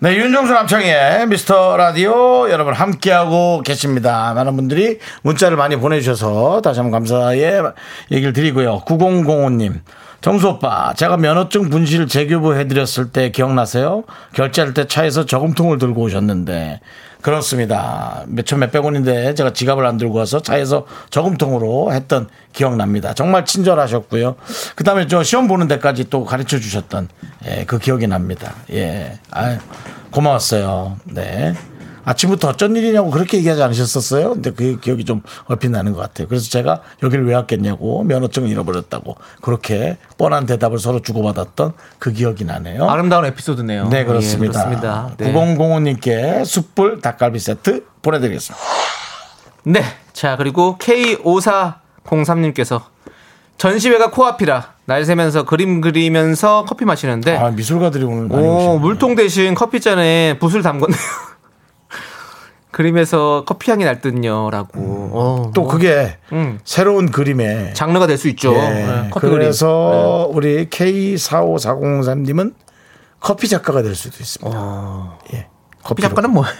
[0.00, 4.32] 네, 윤정수 남창의 미스터 라디오 여러분 함께하고 계십니다.
[4.32, 7.64] 많은 분들이 문자를 많이 보내주셔서 다시 한번 감사의
[8.12, 8.84] 얘기를 드리고요.
[8.86, 9.80] 9005님.
[10.20, 14.02] 정수 오빠, 제가 면허증 분실 재교부 해드렸을 때 기억나세요?
[14.34, 16.80] 결제할 때 차에서 저금통을 들고 오셨는데.
[17.20, 18.24] 그렇습니다.
[18.26, 23.12] 몇천 몇백 원인데 제가 지갑을 안 들고 와서 차에서 저금통으로 했던 기억납니다.
[23.14, 24.36] 정말 친절하셨고요.
[24.76, 27.08] 그 다음에 저 시험 보는 데까지 또 가르쳐 주셨던
[27.46, 28.54] 예, 그 기억이 납니다.
[28.72, 29.18] 예.
[29.30, 29.58] 아
[30.10, 30.96] 고마웠어요.
[31.04, 31.54] 네.
[32.08, 34.34] 아침부터 어쩐 일이냐고 그렇게 얘기하지 않으셨었어요?
[34.34, 36.26] 근데 그 기억이 좀 얼핏 나는 것 같아요.
[36.26, 42.88] 그래서 제가 여기를 왜 왔겠냐고 면허증을 잃어버렸다고 그렇게 뻔한 대답을 서로 주고받았던 그 기억이 나네요.
[42.88, 43.90] 아름다운 에피소드네요.
[43.90, 44.64] 네, 예, 그렇습니다.
[44.64, 45.10] 그렇습니다.
[45.18, 45.34] 네.
[45.34, 48.64] 9005님께 숯불 닭갈비 세트 보내드리겠습니다.
[49.64, 49.82] 네.
[50.14, 52.84] 자, 그리고 K5403님께서
[53.58, 58.78] 전시회가 코앞이라 날 새면서 그림 그리면서 커피 마시는데 아, 미술가들이 오늘 많이 오, 오시네요.
[58.78, 61.27] 물통 대신 커피잔에 붓을 담궜네요.
[62.78, 65.10] 그림에서 커피 향이 날 듯요라고.
[65.12, 66.60] 어, 또 그게 음.
[66.62, 68.54] 새로운 그림에 장르가 될 수 있죠.
[68.54, 69.32] 예, 네, 커피 그림.
[69.32, 72.54] 그래서 우리 K45403님은
[73.18, 75.18] 커피 작가가 될 수도 있습니다.
[75.34, 75.48] 예.
[75.82, 76.54] 커피 작가는 뭐예요?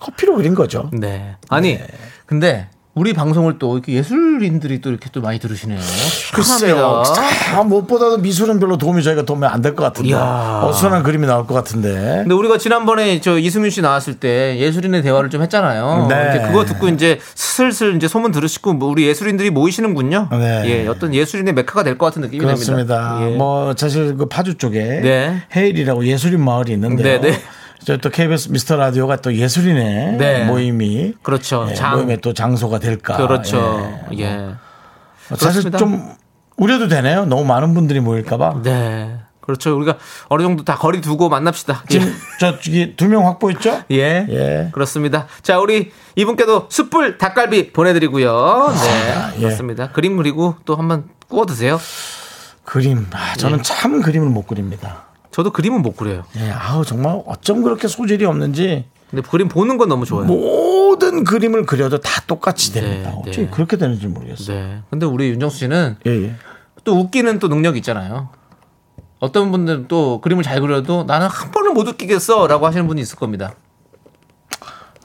[0.00, 0.90] 커피로 그린 거죠.
[0.92, 1.36] 네.
[1.48, 1.78] 아니,
[2.26, 2.68] 근데
[3.00, 5.80] 우리 방송을 또 이렇게 예술인들이 또 이렇게 또 많이 들으시네요.
[6.34, 7.02] 글쎄요.
[7.56, 10.10] 아, 무엇보다도 미술은 별로 도움이 저희가 도움이 안 될 것 같은데.
[10.10, 10.60] 이야.
[10.64, 11.94] 어수선한 그림이 나올 것 같은데.
[12.22, 16.08] 근데 우리가 지난번에 저 이승윤 씨 나왔을 때 예술인의 대화를 좀 했잖아요.
[16.10, 16.28] 네.
[16.30, 20.28] 이제 그거 듣고 이제 슬슬 이제 소문 들으시고 뭐 우리 예술인들이 모이시는군요.
[20.32, 20.62] 네.
[20.66, 23.16] 예, 어떤 예술인의 메카가 될 것 같은 느낌이 그렇습니다.
[23.18, 23.30] 듭니다.
[23.32, 23.36] 예.
[23.36, 25.42] 뭐 사실 그 파주 쪽에 네.
[25.56, 27.20] 헤일이라고 예술인 마을이 있는데요.
[27.20, 27.40] 네, 네.
[27.84, 30.44] 저희 또 KBS 미스터 라디오가 또 예술인의 네.
[30.44, 31.66] 모임이 그렇죠.
[31.70, 31.96] 예, 장.
[31.96, 33.16] 모임의 또 장소가 될까.
[33.16, 33.98] 그렇죠.
[34.14, 34.18] 예.
[34.22, 34.54] 예.
[35.30, 35.78] 사실 그렇습니다.
[35.78, 36.12] 좀
[36.56, 37.24] 우려도 되네요.
[37.24, 38.62] 너무 많은 분들이 모일까봐.
[38.62, 39.16] 네.
[39.40, 39.74] 그렇죠.
[39.76, 39.96] 우리가
[40.28, 41.84] 어느 정도 다 거리 두고 만납시다.
[41.88, 43.82] 지금 저기 두 명 확보했죠?
[43.90, 44.26] 예.
[44.28, 44.68] 예.
[44.72, 45.26] 그렇습니다.
[45.42, 48.72] 자, 우리 이분께도 숯불 닭갈비 보내드리고요.
[48.74, 49.32] 네.
[49.36, 49.40] 예.
[49.40, 49.90] 그렇습니다.
[49.90, 51.80] 그림 그리고 또 한번 구워 드세요.
[52.64, 53.06] 그림.
[53.12, 53.62] 아, 저는 예.
[53.62, 55.06] 참 그림을 못 그립니다.
[55.30, 56.24] 저도 그림은 못 그려요.
[56.38, 60.26] 예, 아우 정말 어쩜 그렇게 소질이 없는지 근데 그림 보는 건 너무 좋아요.
[60.26, 63.10] 모든 그림을 그려도 다 똑같이 됩니다.
[63.10, 63.48] 네, 어떻게 네.
[63.50, 64.56] 그렇게 되는지 모르겠어요.
[64.56, 64.82] 네.
[64.88, 66.34] 근데 우리 윤정수 씨는 예, 예.
[66.84, 68.28] 또 웃기는 또 능력이 있잖아요.
[69.18, 73.16] 어떤 분들은 또 그림을 잘 그려도 나는 한 번을 못 웃기겠어 라고 하시는 분이 있을
[73.18, 73.54] 겁니다.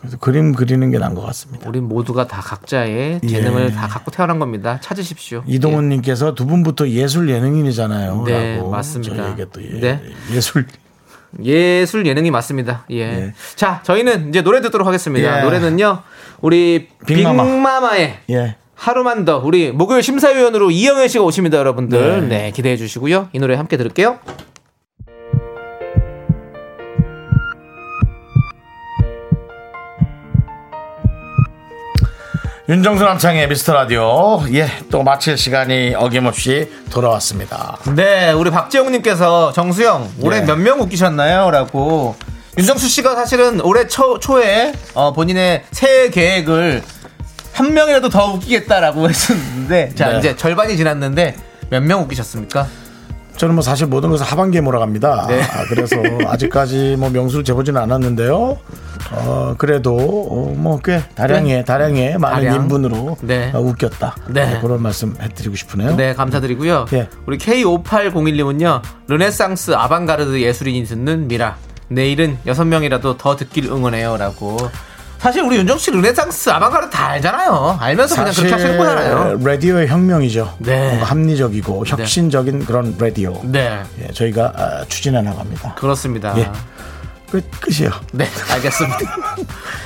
[0.05, 1.67] 그래서 그림 그리는 게 나은 것 같습니다.
[1.67, 4.79] 우린 모두가 다 각자의 재능을 다 갖고 태어난 겁니다.
[4.81, 5.43] 찾으십시오.
[5.47, 5.53] 예.
[5.53, 8.23] 이동훈님께서 두 분부터 예술 예능인이잖아요.
[8.25, 9.15] 네, 라고 맞습니다.
[9.15, 10.01] 저희에게 또 예, 네.
[10.31, 10.65] 예술
[11.43, 11.81] 예.
[11.81, 12.85] 예술 예능이 맞습니다.
[12.91, 12.99] 예.
[12.99, 13.33] 예.
[13.55, 15.39] 자, 저희는 이제 노래 듣도록 하겠습니다.
[15.39, 15.43] 예.
[15.43, 16.01] 노래는요.
[16.41, 17.43] 우리 빅마마.
[17.43, 18.55] 빅마마의 예.
[18.75, 22.21] 하루만 더 우리 목요일 심사위원으로 이영애 씨가 오십니다, 여러분들.
[22.21, 22.43] 네.
[22.43, 23.29] 네, 기대해 주시고요.
[23.33, 24.19] 이 노래 함께 들을게요.
[32.67, 37.77] 윤정수 남창의 미스터 라디오 예 또 마칠 시간이 어김없이 돌아왔습니다.
[37.95, 40.45] 네, 우리 박재홍님께서 정수영 올해 네.
[40.47, 41.51] 몇명 웃기셨나요?
[41.51, 42.15] 라고
[42.57, 46.81] 윤정수 씨가 사실은 올해 초, 초에 어, 본인의 새해 계획을
[47.53, 50.19] 한 명이라도 더 웃기겠다라고 했었는데 자 네.
[50.19, 51.35] 이제 절반이 지났는데
[51.69, 52.67] 몇 명 웃기셨습니까?
[53.37, 55.27] 저는 뭐 사실 모든 것을 하반기에 몰아갑니다.
[55.27, 55.41] 네.
[55.41, 55.95] 아, 그래서
[56.27, 58.57] 아직까지 뭐 명수를 재보지는 않았는데요.
[59.11, 62.47] 어, 그래도 어, 뭐꽤 다량의 다량의 많은 네.
[62.49, 62.63] 다량.
[62.63, 63.51] 인분으로 네.
[63.53, 64.15] 어, 웃겼다.
[64.29, 64.45] 네.
[64.45, 65.95] 네, 그런 말씀 해드리고 싶으네요.
[65.95, 66.85] 네, 감사드리고요.
[66.93, 67.09] 예.
[67.25, 71.57] 우리 K5801님은요, 르네상스 아방가르드 예술인이 듣는 미라.
[71.87, 74.17] 내일은 여섯 명이라도 더 듣길 응원해요.
[74.17, 74.57] 라고.
[75.25, 77.79] 사실 우리 윤정수 씨 르네상스 아방가르드 다 알잖아요.
[77.81, 79.39] 알면서 그냥 그렇게 하시는 거잖아요.
[79.43, 80.53] 라디오의 혁명이죠.
[80.59, 80.89] 네.
[80.89, 83.41] 뭔가 합리적이고 혁신적인 그런 라디오.
[83.43, 83.81] 네.
[84.03, 85.73] 예, 저희가 아, 추진해 나갑니다.
[85.73, 86.37] 그렇습니다.
[86.37, 86.51] 예.
[87.31, 87.89] 끝 끝이요.
[88.13, 88.97] 네, 알겠습니다.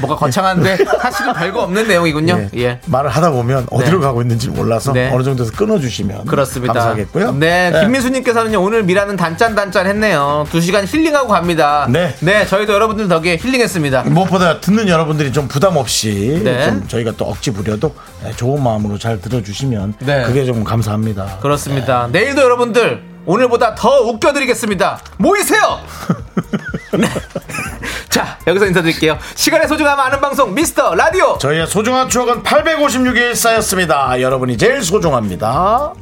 [0.01, 2.49] 뭐가 거창한데 사실은 별거 없는 내용이군요.
[2.55, 2.59] 예.
[2.61, 2.79] 예.
[2.85, 5.09] 말을 하다 보면 어디로 가고 있는지 몰라서 네.
[5.13, 6.73] 어느 정도에서 끊어주시면 그렇습니다.
[6.73, 7.33] 감사하겠고요.
[7.33, 7.81] 네, 네.
[7.81, 10.45] 김민수님께서는요, 오늘 미라는 단짠단짠 했네요.
[10.51, 11.87] 두 시간 힐링하고 갑니다.
[11.89, 12.15] 네.
[12.19, 14.03] 네, 저희도 여러분들 덕에 힐링했습니다.
[14.03, 16.65] 무엇보다 듣는 여러분들이 좀 부담 없이 네.
[16.65, 20.23] 좀 저희가 또 억지 부려도 네, 좋은 마음으로 잘 들어주시면 네.
[20.23, 21.37] 그게 좀 감사합니다.
[21.41, 22.07] 그렇습니다.
[22.11, 24.99] 내일도 여러분들, 오늘보다 더 웃겨드리겠습니다.
[25.17, 25.79] 모이세요!
[26.97, 27.07] 네.
[28.09, 29.17] 자, 여기서 인사드릴게요.
[29.35, 31.37] 시간의 소중함 아는 방송, 미스터 라디오!
[31.37, 34.19] 저희의 소중한 추억은 856일 쌓였습니다.
[34.19, 35.93] 여러분이 제일 소중합니다.